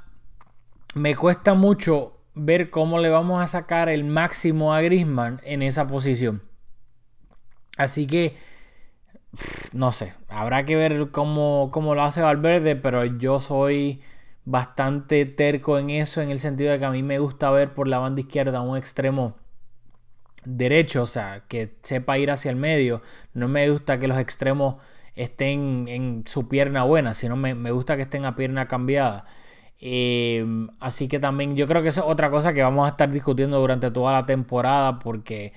me 0.93 1.15
cuesta 1.15 1.53
mucho 1.53 2.17
ver 2.35 2.69
cómo 2.69 2.99
le 2.99 3.09
vamos 3.09 3.41
a 3.41 3.47
sacar 3.47 3.89
el 3.89 4.03
máximo 4.03 4.73
a 4.73 4.81
Grisman 4.81 5.39
en 5.43 5.61
esa 5.61 5.87
posición. 5.87 6.41
Así 7.77 8.07
que, 8.07 8.35
no 9.73 9.91
sé, 9.91 10.13
habrá 10.27 10.65
que 10.65 10.75
ver 10.75 11.11
cómo, 11.11 11.69
cómo 11.71 11.95
lo 11.95 12.03
hace 12.03 12.21
Valverde, 12.21 12.75
pero 12.75 13.05
yo 13.05 13.39
soy 13.39 14.01
bastante 14.45 15.25
terco 15.25 15.77
en 15.77 15.89
eso, 15.89 16.21
en 16.21 16.29
el 16.29 16.39
sentido 16.39 16.71
de 16.71 16.79
que 16.79 16.85
a 16.85 16.91
mí 16.91 17.03
me 17.03 17.19
gusta 17.19 17.51
ver 17.51 17.73
por 17.73 17.87
la 17.87 17.99
banda 17.99 18.21
izquierda 18.21 18.61
un 18.61 18.77
extremo 18.77 19.37
derecho, 20.45 21.03
o 21.03 21.07
sea, 21.07 21.43
que 21.47 21.75
sepa 21.83 22.17
ir 22.17 22.31
hacia 22.31 22.51
el 22.51 22.57
medio. 22.57 23.01
No 23.33 23.47
me 23.47 23.69
gusta 23.69 23.99
que 23.99 24.07
los 24.07 24.17
extremos 24.17 24.75
estén 25.23 25.87
en 25.87 26.23
su 26.25 26.47
pierna 26.47 26.83
buena, 26.83 27.13
sino 27.13 27.35
me, 27.35 27.53
me 27.55 27.71
gusta 27.71 27.95
que 27.95 28.03
estén 28.03 28.25
a 28.25 28.35
pierna 28.35 28.67
cambiada. 28.67 29.25
Em, 29.81 30.69
así 30.79 31.07
que 31.07 31.19
también 31.19 31.55
yo 31.55 31.65
creo 31.67 31.81
que 31.81 31.89
eso 31.89 32.01
es 32.01 32.07
otra 32.07 32.29
cosa 32.29 32.53
que 32.53 32.61
vamos 32.61 32.85
a 32.85 32.89
estar 32.89 33.09
discutiendo 33.09 33.59
durante 33.59 33.91
toda 33.91 34.11
la 34.11 34.25
temporada 34.25 34.99
porque 34.99 35.53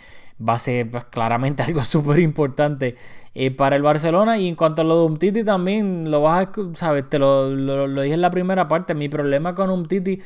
va 0.47 0.55
a 0.55 0.59
ser 0.59 0.91
pues, 0.91 1.05
claramente 1.07 1.63
algo 1.65 1.83
súper 1.83 2.19
importante 2.21 2.97
eh, 3.35 3.51
para 3.51 3.77
el 3.77 3.83
Barcelona. 3.83 4.39
Y 4.39 4.49
en 4.49 4.57
cuanto 4.57 4.83
a 4.83 4.85
lo 4.85 5.01
de 5.01 5.07
Umtiti 5.07 5.45
también 5.45 6.11
lo 6.11 6.23
vas 6.23 6.49
a, 6.49 6.53
sabes, 6.75 7.09
te 7.09 7.19
lo, 7.19 7.51
lo, 7.51 8.03
dije 8.03 8.15
en 8.15 8.21
la 8.21 8.31
primera 8.31 8.69
parte, 8.69 8.95
mi 8.95 9.09
problema 9.09 9.55
con 9.55 9.71
Umtiti 9.71 10.21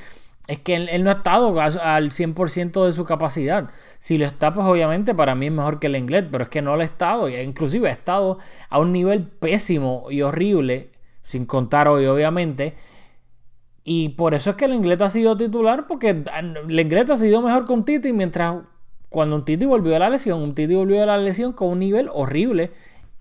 es 0.46 0.60
que 0.60 0.76
él, 0.76 1.02
no 1.02 1.10
ha 1.10 1.14
estado 1.14 1.60
al 1.60 2.10
100% 2.10 2.86
de 2.86 2.92
su 2.92 3.04
capacidad. 3.04 3.68
Si 3.98 4.16
lo 4.16 4.26
está, 4.26 4.52
pues 4.54 4.66
obviamente 4.66 5.14
para 5.14 5.34
mí 5.34 5.46
es 5.46 5.52
mejor 5.52 5.80
que 5.80 5.88
el 5.88 5.96
inglés, 5.96 6.24
pero 6.30 6.44
es 6.44 6.50
que 6.50 6.62
no 6.62 6.76
lo 6.76 6.82
ha 6.82 6.84
estado. 6.84 7.28
Inclusive 7.28 7.88
ha 7.88 7.92
estado 7.92 8.38
a 8.68 8.78
un 8.78 8.92
nivel 8.92 9.24
pésimo 9.24 10.06
y 10.10 10.22
horrible, 10.22 10.90
sin 11.22 11.46
contar 11.46 11.88
hoy 11.88 12.06
obviamente. 12.06 12.74
Y 13.82 14.10
por 14.10 14.34
eso 14.34 14.50
es 14.50 14.56
que 14.56 14.66
el 14.66 14.74
inglés 14.74 15.00
ha 15.00 15.08
sido 15.08 15.36
titular, 15.36 15.86
porque 15.86 16.10
el 16.10 16.80
inglés 16.80 17.10
ha 17.10 17.16
sido 17.16 17.42
mejor 17.42 17.66
con 17.66 17.84
Titi, 17.84 18.12
mientras 18.12 18.56
cuando 19.08 19.36
un 19.36 19.44
Titi 19.44 19.64
volvió 19.64 19.96
a 19.96 20.00
la 20.00 20.10
lesión, 20.10 20.42
un 20.42 20.54
Titi 20.54 20.74
volvió 20.74 21.02
a 21.02 21.06
la 21.06 21.18
lesión 21.18 21.52
con 21.52 21.68
un 21.68 21.78
nivel 21.80 22.08
horrible. 22.12 22.72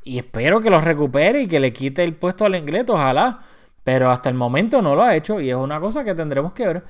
Y 0.04 0.20
espero 0.20 0.62
que 0.62 0.70
lo 0.70 0.80
recupere 0.82 1.42
y 1.42 1.48
que 1.48 1.60
le 1.60 1.74
quite 1.74 2.04
el 2.04 2.16
puesto 2.16 2.46
al 2.46 2.56
inglés, 2.56 2.86
ojalá. 2.88 3.40
Pero 3.84 4.10
hasta 4.10 4.30
el 4.30 4.36
momento 4.36 4.82
no 4.82 4.96
lo 4.96 5.04
ha 5.04 5.16
hecho 5.16 5.40
y 5.40 5.50
es 5.50 5.56
una 5.56 5.80
cosa 5.80 6.04
que 6.04 6.16
tendremos 6.16 6.54
que 6.54 6.66
ver. 6.68 6.84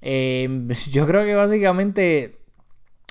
Em, 0.00 0.68
yo 0.92 1.06
creo 1.06 1.24
que 1.24 1.34
básicamente 1.34 2.38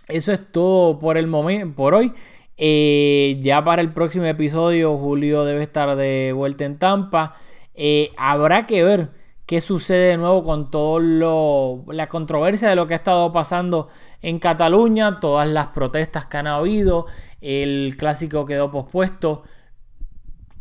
eso 0.07 0.31
es 0.31 0.51
todo 0.51 0.99
por 0.99 1.17
el 1.17 1.27
momento, 1.27 1.75
por 1.75 1.93
hoy. 1.93 2.13
Eh, 2.57 3.37
ya 3.41 3.63
para 3.63 3.81
el 3.81 3.93
próximo 3.93 4.25
episodio, 4.25 4.97
Julio 4.97 5.45
debe 5.45 5.63
estar 5.63 5.95
de 5.95 6.33
vuelta 6.33 6.65
en 6.65 6.79
Tampa. 6.79 7.35
Eh, 7.75 8.11
habrá 8.17 8.65
que 8.65 8.83
ver 8.83 9.11
qué 9.47 9.61
sucede 9.61 10.09
de 10.09 10.17
nuevo 10.17 10.43
con 10.43 10.69
todo 10.69 10.99
lo, 10.99 11.85
la 11.93 12.09
controversia 12.09 12.69
de 12.69 12.75
lo 12.75 12.85
que 12.85 12.93
ha 12.93 12.97
estado 12.97 13.31
pasando 13.31 13.87
en 14.21 14.39
Cataluña, 14.39 15.19
todas 15.19 15.47
las 15.47 15.67
protestas 15.67 16.25
que 16.25 16.37
han 16.37 16.47
habido, 16.47 17.05
el 17.39 17.95
clásico 17.97 18.45
quedó 18.45 18.69
pospuesto, 18.71 19.43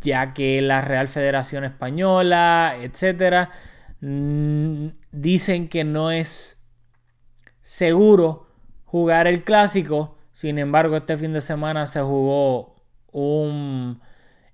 ya 0.01 0.33
que 0.35 0.63
la 0.63 0.83
Real 0.83 1.09
Federación 1.09 1.65
Española, 1.65 2.77
etcétera, 2.81 3.51
mm, 4.01 4.87
dicen 5.21 5.69
que 5.69 5.85
no 5.85 6.11
es 6.11 6.65
seguro 7.63 8.47
jugar 8.85 9.27
el 9.27 9.45
clásico. 9.45 10.17
Sin 10.33 10.59
embargo, 10.59 10.97
este 10.97 11.17
fin 11.17 11.33
de 11.33 11.41
semana 11.41 11.87
se 11.87 12.01
jugó 12.03 12.77
un 13.11 14.01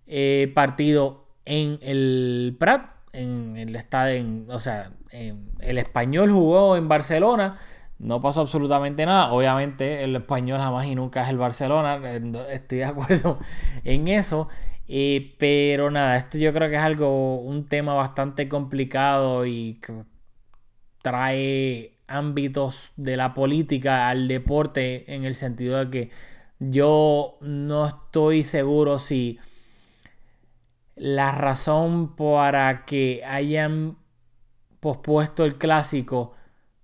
eh, 0.07 0.51
partido 0.55 1.27
en 1.45 1.79
el 1.83 2.57
Prat 2.59 2.93
en 3.13 3.57
el 3.57 3.77
estadio, 3.77 4.25
o 4.49 4.59
sea, 4.59 4.91
el 5.11 5.79
español 5.79 6.33
jugó 6.33 6.77
en 6.77 6.89
Barcelona, 6.89 7.59
no 7.99 8.21
pasó 8.21 8.41
absolutamente 8.41 9.07
nada. 9.07 9.33
Obviamente 9.33 10.03
el 10.03 10.17
español 10.17 10.59
jamás 10.59 10.87
y 10.87 10.95
nunca 10.95 11.23
es 11.23 11.29
el 11.29 11.39
Barcelona, 11.39 12.01
estoy 12.51 12.79
de 12.79 12.85
acuerdo 12.85 13.39
en 13.85 14.09
eso. 14.09 14.49
Eh, 14.89 15.35
pero 15.39 15.91
nada, 15.91 16.17
esto 16.17 16.39
yo 16.39 16.53
creo 16.53 16.69
que 16.69 16.77
es 16.77 16.83
algo, 16.83 17.41
un 17.41 17.67
tema 17.69 17.95
bastante 17.95 18.49
complicado 18.49 19.47
y 19.47 19.79
trae 21.03 21.99
ámbitos 22.07 22.93
de 22.97 23.17
la 23.17 23.35
política 23.35 24.09
al 24.09 24.29
deporte 24.29 25.15
en 25.15 25.25
el 25.25 25.35
sentido 25.35 25.85
de 25.85 25.91
que 25.91 26.11
yo 26.59 27.37
no 27.41 27.87
estoy 27.87 28.45
seguro 28.45 28.99
si 28.99 29.39
la 30.95 31.33
razón 31.33 32.15
para 32.15 32.85
que 32.85 33.23
hayan 33.27 33.97
pospuesto 34.81 35.45
el 35.45 35.57
clásico 35.57 36.35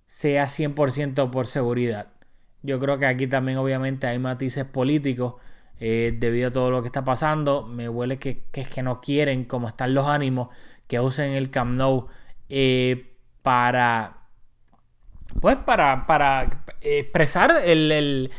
sea 0.07 0.45
100% 0.45 1.29
por 1.29 1.47
seguridad. 1.47 2.11
Yo 2.61 2.79
creo 2.79 2.97
que 2.97 3.05
aquí 3.05 3.27
también 3.27 3.57
obviamente 3.57 4.07
hay 4.07 4.19
matices 4.19 4.65
políticos 4.65 5.35
eh, 5.79 6.15
debido 6.17 6.49
a 6.49 6.51
todo 6.51 6.71
lo 6.71 6.81
que 6.81 6.87
está 6.87 7.03
pasando. 7.03 7.65
Me 7.65 7.87
huele 7.87 8.17
que, 8.17 8.43
es 8.53 8.67
que 8.67 8.83
no 8.83 8.99
quieren, 8.99 9.45
como 9.45 9.67
están 9.67 9.93
los 9.93 10.07
ánimos, 10.07 10.49
que 10.87 10.99
usen 10.99 11.31
el 11.31 11.49
Camp 11.51 11.73
Nou 11.73 12.07
eh, 12.49 13.13
para... 13.41 14.17
Pues 15.41 15.57
para, 15.57 16.07
para 16.07 16.63
expresar 16.81 17.51
el, 17.63 18.31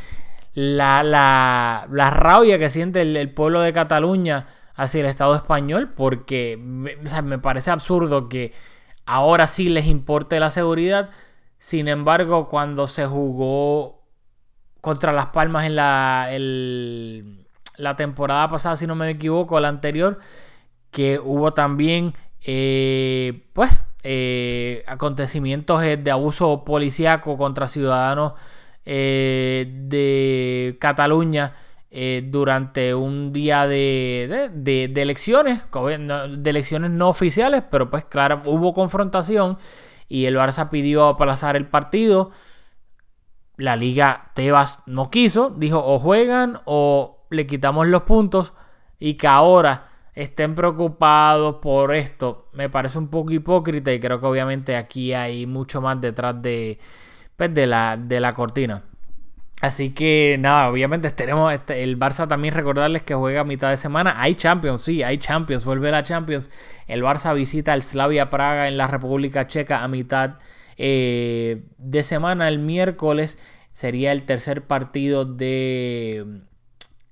la, 0.54 1.02
la, 1.02 1.86
la, 1.88 2.10
rabia 2.10 2.58
que 2.58 2.68
siente 2.68 3.00
el 3.02 3.32
pueblo 3.32 3.60
de 3.60 3.72
Cataluña 3.72 4.46
hacia 4.74 5.00
el 5.00 5.06
Estado 5.06 5.36
español 5.36 5.92
porque 5.94 6.58
me 6.58 7.38
parece 7.38 7.70
absurdo 7.70 8.26
que 8.26 8.52
ahora 9.06 9.46
sí 9.46 9.68
les 9.68 9.86
importe 9.86 10.40
la 10.40 10.50
seguridad. 10.50 11.10
Sin 11.58 11.88
embargo, 11.88 12.48
cuando 12.48 12.86
se 12.86 13.06
jugó 13.06 14.02
contra 14.80 15.12
Las 15.12 15.26
Palmas 15.26 15.66
en 15.66 15.76
la, 15.76 16.28
la 17.76 17.96
temporada 17.96 18.48
pasada, 18.48 18.76
si 18.76 18.86
no 18.86 18.94
me 18.94 19.10
equivoco, 19.10 19.60
la 19.60 19.68
anterior, 19.68 20.18
que 20.90 21.18
hubo 21.18 21.52
también 21.52 22.14
eh, 22.42 23.46
pues 23.52 23.86
eh, 24.02 24.82
acontecimientos 24.86 25.82
de 25.82 26.10
abuso 26.10 26.64
policíaco 26.64 27.36
contra 27.36 27.66
ciudadanos 27.66 28.32
eh, 28.86 29.70
de 29.84 30.78
Cataluña 30.80 31.52
eh, 31.90 32.22
durante 32.24 32.94
un 32.94 33.32
día 33.32 33.66
de, 33.66 34.50
de, 34.54 34.84
elecciones, 35.02 35.62
de 35.70 36.50
elecciones 36.50 36.90
no 36.90 37.08
oficiales, 37.08 37.62
pero 37.70 37.90
pues 37.90 38.04
claro, 38.04 38.40
hubo 38.46 38.72
confrontación 38.72 39.58
y 40.08 40.24
el 40.24 40.36
Barça 40.36 40.70
pidió 40.70 41.06
aplazar 41.06 41.56
el 41.56 41.66
partido. 41.66 42.30
La 43.56 43.76
liga 43.76 44.30
Tebas 44.34 44.78
no 44.86 45.10
quiso, 45.10 45.50
dijo 45.50 45.84
o 45.84 45.98
juegan 45.98 46.60
o 46.64 47.26
le 47.28 47.46
quitamos 47.46 47.86
los 47.86 48.02
puntos 48.02 48.54
y 48.98 49.14
que 49.14 49.26
ahora 49.26 49.89
estén 50.14 50.54
preocupados 50.54 51.56
por 51.56 51.94
esto 51.94 52.48
me 52.52 52.68
parece 52.68 52.98
un 52.98 53.08
poco 53.08 53.30
hipócrita 53.32 53.92
y 53.92 54.00
creo 54.00 54.20
que 54.20 54.26
obviamente 54.26 54.76
aquí 54.76 55.12
hay 55.12 55.46
mucho 55.46 55.80
más 55.80 56.00
detrás 56.00 56.40
de, 56.42 56.78
pues, 57.36 57.54
de, 57.54 57.66
la, 57.66 57.96
de 57.96 58.20
la 58.20 58.34
cortina. 58.34 58.84
Así 59.60 59.90
que 59.90 60.36
nada, 60.38 60.70
obviamente 60.70 61.10
tenemos 61.10 61.52
este, 61.52 61.82
el 61.82 61.98
Barça 61.98 62.26
también 62.26 62.54
recordarles 62.54 63.02
que 63.02 63.14
juega 63.14 63.42
a 63.42 63.44
mitad 63.44 63.68
de 63.68 63.76
semana. 63.76 64.14
Hay 64.16 64.34
Champions, 64.34 64.80
sí, 64.80 65.02
hay 65.02 65.18
Champions, 65.18 65.66
vuelve 65.66 65.90
la 65.90 66.02
Champions. 66.02 66.50
El 66.86 67.02
Barça 67.02 67.34
visita 67.34 67.74
el 67.74 67.82
Slavia 67.82 68.30
Praga 68.30 68.68
en 68.68 68.78
la 68.78 68.86
República 68.86 69.46
Checa 69.46 69.84
a 69.84 69.88
mitad 69.88 70.36
eh, 70.78 71.62
de 71.76 72.02
semana. 72.02 72.48
El 72.48 72.58
miércoles 72.58 73.38
sería 73.70 74.12
el 74.12 74.22
tercer 74.22 74.66
partido 74.66 75.26
de, 75.26 76.40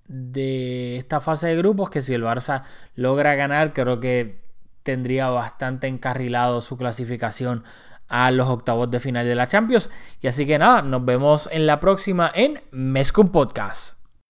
de 0.09 0.97
esta 0.97 1.21
fase 1.21 1.49
de 1.49 1.57
grupos 1.57 1.91
que 1.91 2.03
si 2.03 2.15
el 2.15 2.25
Barça 2.25 2.63
logra 2.95 3.35
ganar 3.35 3.73
creo 3.73 4.01
que 4.01 4.39
tendría 4.83 5.29
bastante 5.29 5.87
encarrilado 5.87 6.61
su 6.61 6.77
clasificación 6.77 7.63
a 8.09 8.31
los 8.31 8.49
octavos 8.49 8.91
de 8.91 9.01
final 9.01 9.27
de 9.27 9.35
la 9.35 9.47
Champions. 9.47 9.91
Y 10.23 10.29
así 10.29 10.47
que 10.47 10.59
nada, 10.59 10.81
nos 10.81 11.05
vemos 11.05 11.49
en 11.53 11.67
la 11.67 11.79
próxima 11.79 12.31
en 12.35 12.63
Mescom 12.71 13.31
Podcast. 13.31 13.98